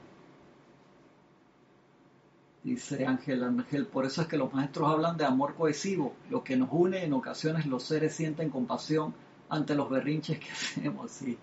[2.63, 6.57] Dice Ángel Ángel, por eso es que los maestros hablan de amor cohesivo, lo que
[6.57, 9.15] nos une en ocasiones los seres sienten compasión
[9.51, 11.11] ante los berrinches que hacemos.
[11.11, 11.39] Sí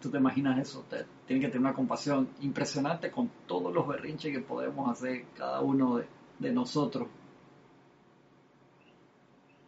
[0.00, 4.32] tú te imaginas eso, te, tienen que tener una compasión impresionante con todos los berrinches
[4.32, 6.06] que podemos hacer cada uno de,
[6.38, 7.08] de nosotros.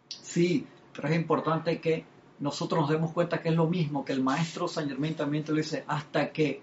[0.07, 2.05] Sí, pero es importante que
[2.39, 5.51] nosotros nos demos cuenta que es lo mismo que el maestro San Germain también te
[5.51, 6.61] lo dice, hasta que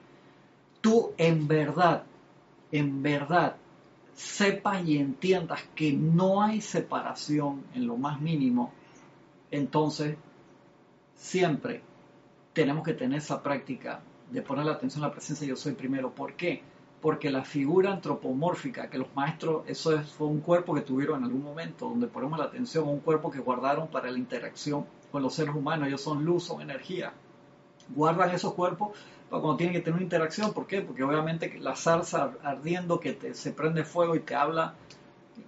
[0.83, 2.03] tú en verdad,
[2.71, 3.57] en verdad
[4.15, 8.73] sepas y entiendas que no hay separación en lo más mínimo,
[9.51, 10.17] entonces
[11.17, 11.83] siempre
[12.53, 16.11] tenemos que tener esa práctica de poner la atención a la presencia yo soy primero.
[16.11, 16.63] ¿Por qué?
[17.01, 21.43] Porque la figura antropomórfica que los maestros, eso fue un cuerpo que tuvieron en algún
[21.43, 25.35] momento, donde ponemos la atención a un cuerpo que guardaron para la interacción con los
[25.35, 27.13] seres humanos, ellos son luz, son energía.
[27.95, 28.97] Guardan esos cuerpos
[29.41, 30.53] cuando tienen que tener una interacción.
[30.53, 30.83] ¿Por qué?
[30.83, 34.75] Porque obviamente la zarza ardiendo que te, se prende fuego y te habla,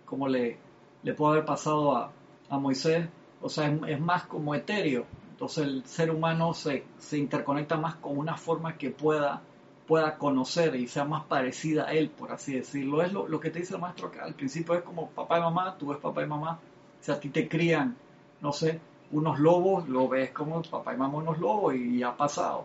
[0.06, 0.58] como le,
[1.02, 2.10] le puede haber pasado a,
[2.48, 3.08] a Moisés,
[3.42, 5.04] o sea, es, más como etéreo.
[5.30, 9.42] Entonces el ser humano se, se, interconecta más con una forma que pueda,
[9.86, 13.02] pueda conocer y sea más parecida a él, por así decirlo.
[13.02, 14.24] Es lo, lo que te dice el maestro acá.
[14.24, 16.58] Al principio es como papá y mamá, tú ves papá y mamá.
[17.00, 17.96] Si a ti te crían,
[18.40, 18.80] no sé,
[19.12, 22.64] unos lobos, lo ves como papá y mamá unos lobos y ya ha pasado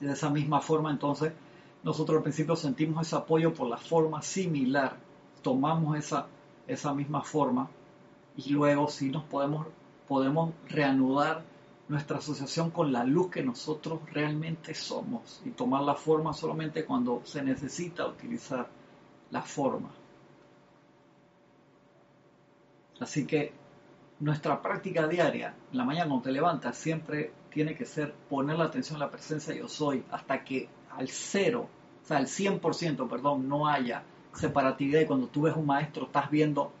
[0.00, 1.32] de esa misma forma, entonces,
[1.82, 4.96] nosotros al principio sentimos ese apoyo por la forma similar,
[5.42, 6.26] tomamos esa,
[6.66, 7.68] esa misma forma
[8.36, 9.66] y luego sí nos podemos,
[10.08, 11.42] podemos reanudar
[11.88, 17.22] nuestra asociación con la luz que nosotros realmente somos y tomar la forma solamente cuando
[17.24, 18.68] se necesita utilizar
[19.30, 19.90] la forma.
[23.00, 23.52] Así que
[24.20, 28.64] nuestra práctica diaria, en la mañana cuando te levantas, siempre tiene que ser poner la
[28.64, 31.68] atención en la presencia yo soy hasta que al cero,
[32.02, 34.02] o sea, al 100%, perdón, no haya
[34.34, 36.72] separatividad y cuando tú ves un maestro estás viendo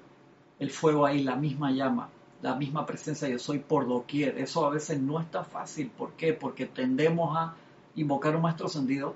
[0.58, 2.10] el fuego ahí, la misma llama,
[2.42, 4.38] la misma presencia yo soy por doquier.
[4.38, 5.90] Eso a veces no es tan fácil.
[5.90, 6.32] ¿Por qué?
[6.32, 7.54] Porque tendemos a
[7.96, 9.14] invocar un maestro ascendido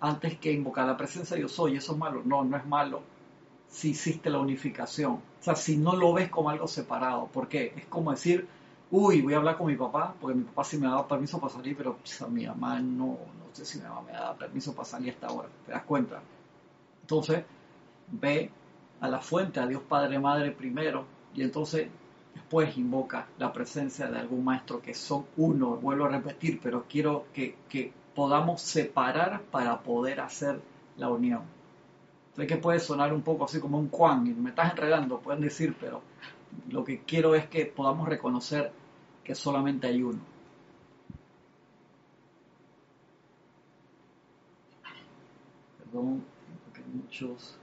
[0.00, 1.76] antes que invocar la presencia yo soy.
[1.76, 2.22] Eso es malo.
[2.24, 3.02] No, no es malo
[3.68, 5.14] si hiciste la unificación.
[5.14, 7.26] O sea, si no lo ves como algo separado.
[7.26, 7.72] ¿Por qué?
[7.76, 8.46] Es como decir,
[8.90, 11.52] uy, voy a hablar con mi papá, porque mi papá sí me dado permiso para
[11.52, 14.74] salir, pero pues, a mi mamá no, no sé si mi mamá me dado permiso
[14.74, 16.20] para salir a esta hora, ¿te das cuenta?
[17.02, 17.44] Entonces,
[18.08, 18.50] ve
[19.00, 21.88] a la fuente, a Dios Padre Madre primero, y entonces
[22.34, 27.26] después invoca la presencia de algún maestro que son uno, vuelvo a repetir, pero quiero
[27.32, 30.60] que, que podamos separar para poder hacer
[30.96, 31.42] la unión.
[32.34, 35.40] Sé que puede sonar un poco así como un cuán, y me estás enredando, pueden
[35.40, 36.02] decir, pero
[36.70, 38.72] lo que quiero es que podamos reconocer
[39.24, 40.20] que solamente hay uno.
[45.78, 46.24] Perdón,
[46.64, 47.56] porque muchos.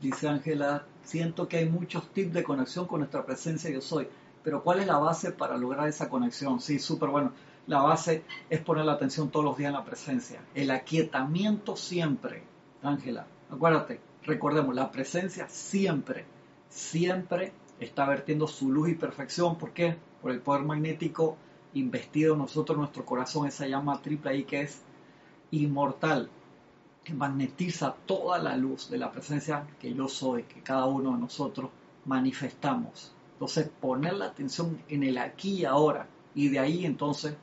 [0.00, 4.08] Dice Ángela, siento que hay muchos tips de conexión con nuestra presencia yo soy,
[4.42, 6.60] pero ¿cuál es la base para lograr esa conexión?
[6.60, 7.32] Sí, súper bueno.
[7.66, 10.40] La base es poner la atención todos los días en la presencia.
[10.54, 12.42] El aquietamiento siempre,
[12.82, 13.26] Ángela.
[13.50, 16.24] Acuérdate, recordemos, la presencia siempre,
[16.68, 19.56] siempre está vertiendo su luz y perfección.
[19.56, 19.96] ¿Por qué?
[20.22, 21.36] Por el poder magnético
[21.74, 24.82] investido en nosotros, nuestro corazón, esa llama triple ahí que es
[25.50, 26.28] inmortal,
[27.04, 31.18] que magnetiza toda la luz de la presencia que yo soy, que cada uno de
[31.18, 31.70] nosotros
[32.04, 33.12] manifestamos.
[33.32, 37.34] Entonces, poner la atención en el aquí y ahora, y de ahí entonces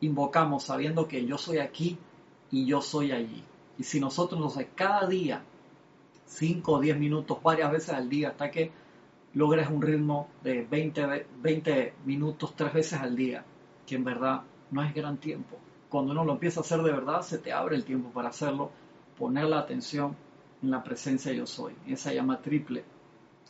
[0.00, 1.98] invocamos sabiendo que yo soy aquí
[2.50, 3.42] y yo soy allí.
[3.78, 5.42] Y si nosotros, nos cada día,
[6.26, 8.70] 5 o 10 minutos, varias veces al día, hasta que
[9.36, 13.44] logres un ritmo de 20, 20 minutos tres veces al día,
[13.86, 15.58] que en verdad no es gran tiempo.
[15.90, 18.70] Cuando uno lo empieza a hacer de verdad, se te abre el tiempo para hacerlo,
[19.18, 20.16] poner la atención
[20.62, 22.82] en la presencia yo soy, esa llama triple,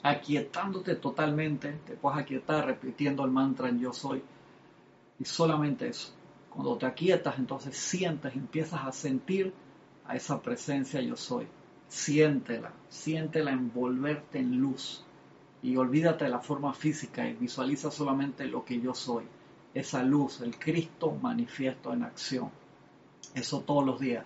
[0.02, 4.24] aquietándote totalmente, te puedes aquietar repitiendo el mantra en yo soy,
[5.20, 6.12] y solamente eso.
[6.50, 9.54] Cuando te aquietas, entonces sientes, empiezas a sentir
[10.04, 11.46] a esa presencia yo soy.
[11.86, 15.06] Siéntela, siéntela envolverte en luz
[15.66, 19.24] y olvídate de la forma física y visualiza solamente lo que yo soy,
[19.74, 22.52] esa luz, el Cristo manifiesto en acción.
[23.34, 24.24] Eso todos los días.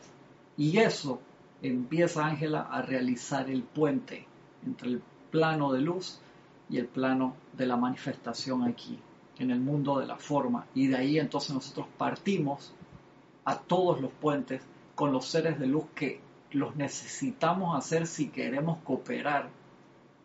[0.58, 1.18] Y eso
[1.62, 4.26] empieza Ángela a realizar el puente
[4.66, 6.20] entre el plano de luz
[6.68, 8.98] y el plano de la manifestación aquí,
[9.38, 10.66] en el mundo de la forma.
[10.74, 12.74] Y de ahí entonces nosotros partimos
[13.46, 14.60] a todos los puentes
[14.94, 16.20] con los seres de luz que
[16.50, 19.48] los necesitamos hacer si queremos cooperar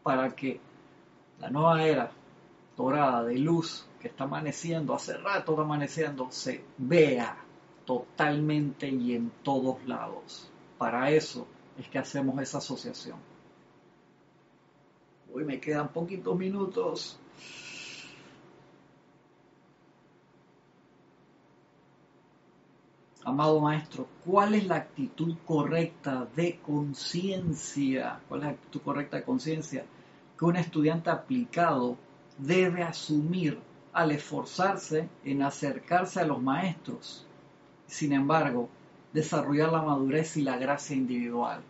[0.04, 0.60] para que
[1.40, 2.12] la nueva era
[2.78, 7.38] dorada de luz que está amaneciendo, hace rato está amaneciendo, se vea
[7.86, 10.50] totalmente y en todos lados.
[10.78, 13.18] Para eso es que hacemos esa asociación.
[15.34, 17.20] Hoy me quedan poquitos minutos.
[23.24, 28.22] Amado maestro, ¿cuál es la actitud correcta de conciencia?
[28.28, 29.86] ¿Cuál es la actitud correcta de conciencia
[30.38, 31.98] que un estudiante aplicado
[32.38, 33.60] debe asumir
[33.94, 37.26] al esforzarse en acercarse a los maestros?
[37.88, 38.70] Sin embargo,
[39.14, 41.62] desarrollar la madurez y la gracia individual.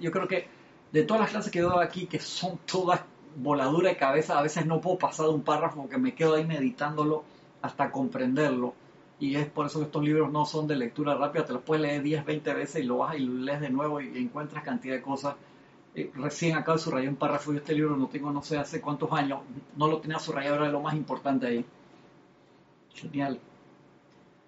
[0.00, 0.48] yo creo que
[0.92, 3.00] de todas las clases que doy aquí, que son todas
[3.36, 6.44] voladura de cabeza, a veces no puedo pasar de un párrafo porque me quedo ahí
[6.44, 7.24] meditándolo
[7.62, 8.74] hasta comprenderlo
[9.18, 11.82] y es por eso que estos libros no son de lectura rápida, te los puedes
[11.82, 14.94] leer 10, 20 veces y lo vas y lo lees de nuevo y encuentras cantidad
[14.94, 15.36] de cosas.
[15.96, 18.80] Eh, recién acabo de subrayar un párrafo y este libro no tengo no sé hace
[18.80, 19.40] cuántos años,
[19.76, 21.64] no lo tenía subrayado, era lo más importante ahí.
[22.94, 23.40] Genial.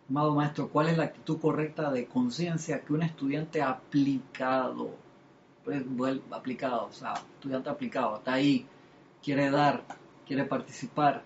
[0.09, 4.91] Amado maestro, ¿cuál es la actitud correcta de conciencia que un estudiante aplicado,
[5.65, 5.83] pues,
[6.31, 8.67] aplicado, o sea, estudiante aplicado, está ahí,
[9.23, 9.83] quiere dar,
[10.27, 11.25] quiere participar,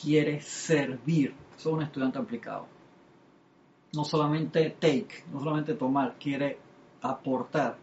[0.00, 2.66] quiere servir, es un estudiante aplicado
[3.92, 6.58] no solamente take, no solamente tomar, quiere
[7.02, 7.76] aportar.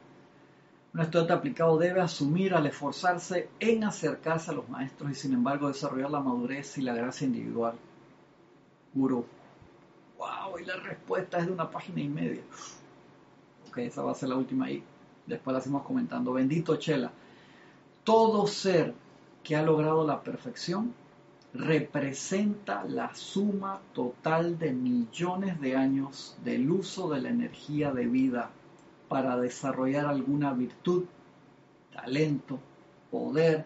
[0.98, 5.68] Un estudiante aplicado debe asumir al esforzarse en acercarse a los maestros y sin embargo
[5.68, 7.76] desarrollar la madurez y la gracia individual.
[8.95, 9.24] Guru.
[10.18, 10.58] ¡Wow!
[10.60, 12.41] Y la respuesta es de una página y media.
[13.70, 14.82] Ok, esa va a ser la última y
[15.28, 16.34] después la hacemos comentando.
[16.34, 17.12] Bendito Chela.
[18.04, 18.95] Todo ser
[19.43, 20.95] que ha logrado la perfección
[21.54, 28.50] representa la suma total de millones de años del uso de la energía de vida
[29.08, 31.05] para desarrollar alguna virtud,
[31.93, 32.60] talento,
[33.10, 33.66] poder,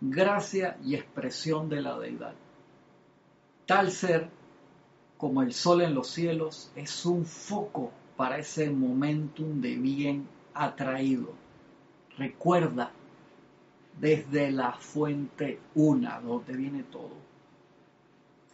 [0.00, 2.34] gracia y expresión de la deidad.
[3.66, 4.28] Tal ser,
[5.16, 11.32] como el sol en los cielos, es un foco para ese momentum de bien atraído.
[12.16, 12.90] Recuerda,
[14.00, 17.12] desde la fuente una, donde viene todo.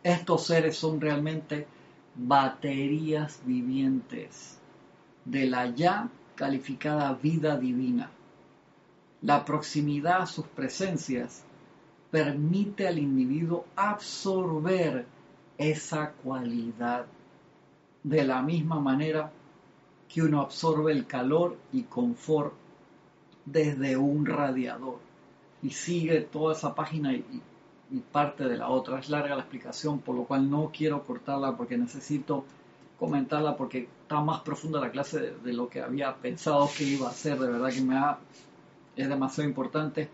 [0.02, 1.66] Estos seres son realmente
[2.14, 4.58] baterías vivientes
[5.24, 8.10] de la ya calificada vida divina.
[9.22, 11.44] La proximidad a sus presencias
[12.10, 15.06] permite al individuo absorber
[15.58, 17.06] esa cualidad
[18.02, 19.32] de la misma manera
[20.08, 22.52] que uno absorbe el calor y confort
[23.44, 24.98] desde un radiador.
[25.62, 27.42] Y sigue toda esa página y,
[28.12, 28.98] parte de la otra.
[28.98, 32.44] Es larga la explicación, por lo cual no quiero cortarla porque necesito
[32.98, 37.12] comentarla porque está más profunda la clase de, lo que había pensado que iba a
[37.12, 37.38] ser.
[37.38, 38.18] De verdad que me ha,
[38.94, 40.08] es demasiado importante.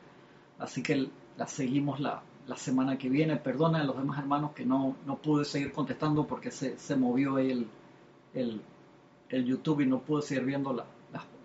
[0.58, 3.36] Así que la seguimos la, la semana que viene.
[3.36, 7.38] Perdona a los demás hermanos que no, no pude seguir contestando porque se, se movió
[7.38, 7.66] el,
[8.32, 8.62] el,
[9.28, 10.86] el, YouTube y no pude seguir viendo las,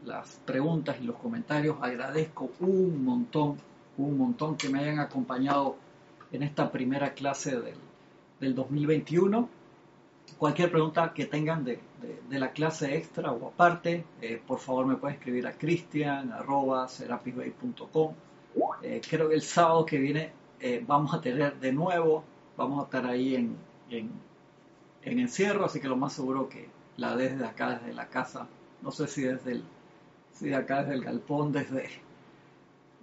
[0.05, 1.77] las preguntas y los comentarios.
[1.81, 3.57] Agradezco un montón,
[3.97, 5.75] un montón que me hayan acompañado
[6.31, 7.75] en esta primera clase del,
[8.39, 9.49] del 2021.
[10.37, 11.79] Cualquier pregunta que tengan de,
[12.29, 16.25] de, la clase extra o aparte, eh, por favor me pueden escribir a cristian.com.
[18.81, 22.23] Eh, creo que el sábado que viene eh, vamos a tener de nuevo,
[22.57, 23.55] vamos a estar ahí en,
[23.89, 24.09] en,
[25.03, 28.47] en, encierro, así que lo más seguro que la desde acá, desde la casa,
[28.81, 29.63] no sé si desde el,
[30.33, 31.89] si de acá, desde el galpón, desde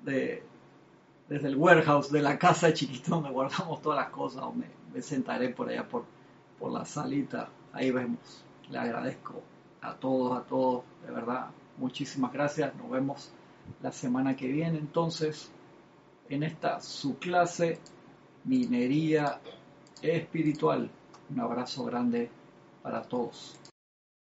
[0.03, 0.43] de,
[1.29, 5.51] desde el warehouse de la casa chiquita donde guardamos todas las cosas, o me, sentaré
[5.51, 6.05] por allá por,
[6.59, 8.45] por la salita, ahí vemos.
[8.73, 9.43] Le agradezco
[9.83, 12.75] a todos, a todos, de verdad, muchísimas gracias.
[12.77, 13.31] Nos vemos
[13.83, 15.53] la semana que viene entonces
[16.31, 17.79] en esta su clase
[18.45, 19.41] minería
[20.01, 20.91] espiritual.
[21.29, 22.31] Un abrazo grande
[22.83, 23.59] para todos.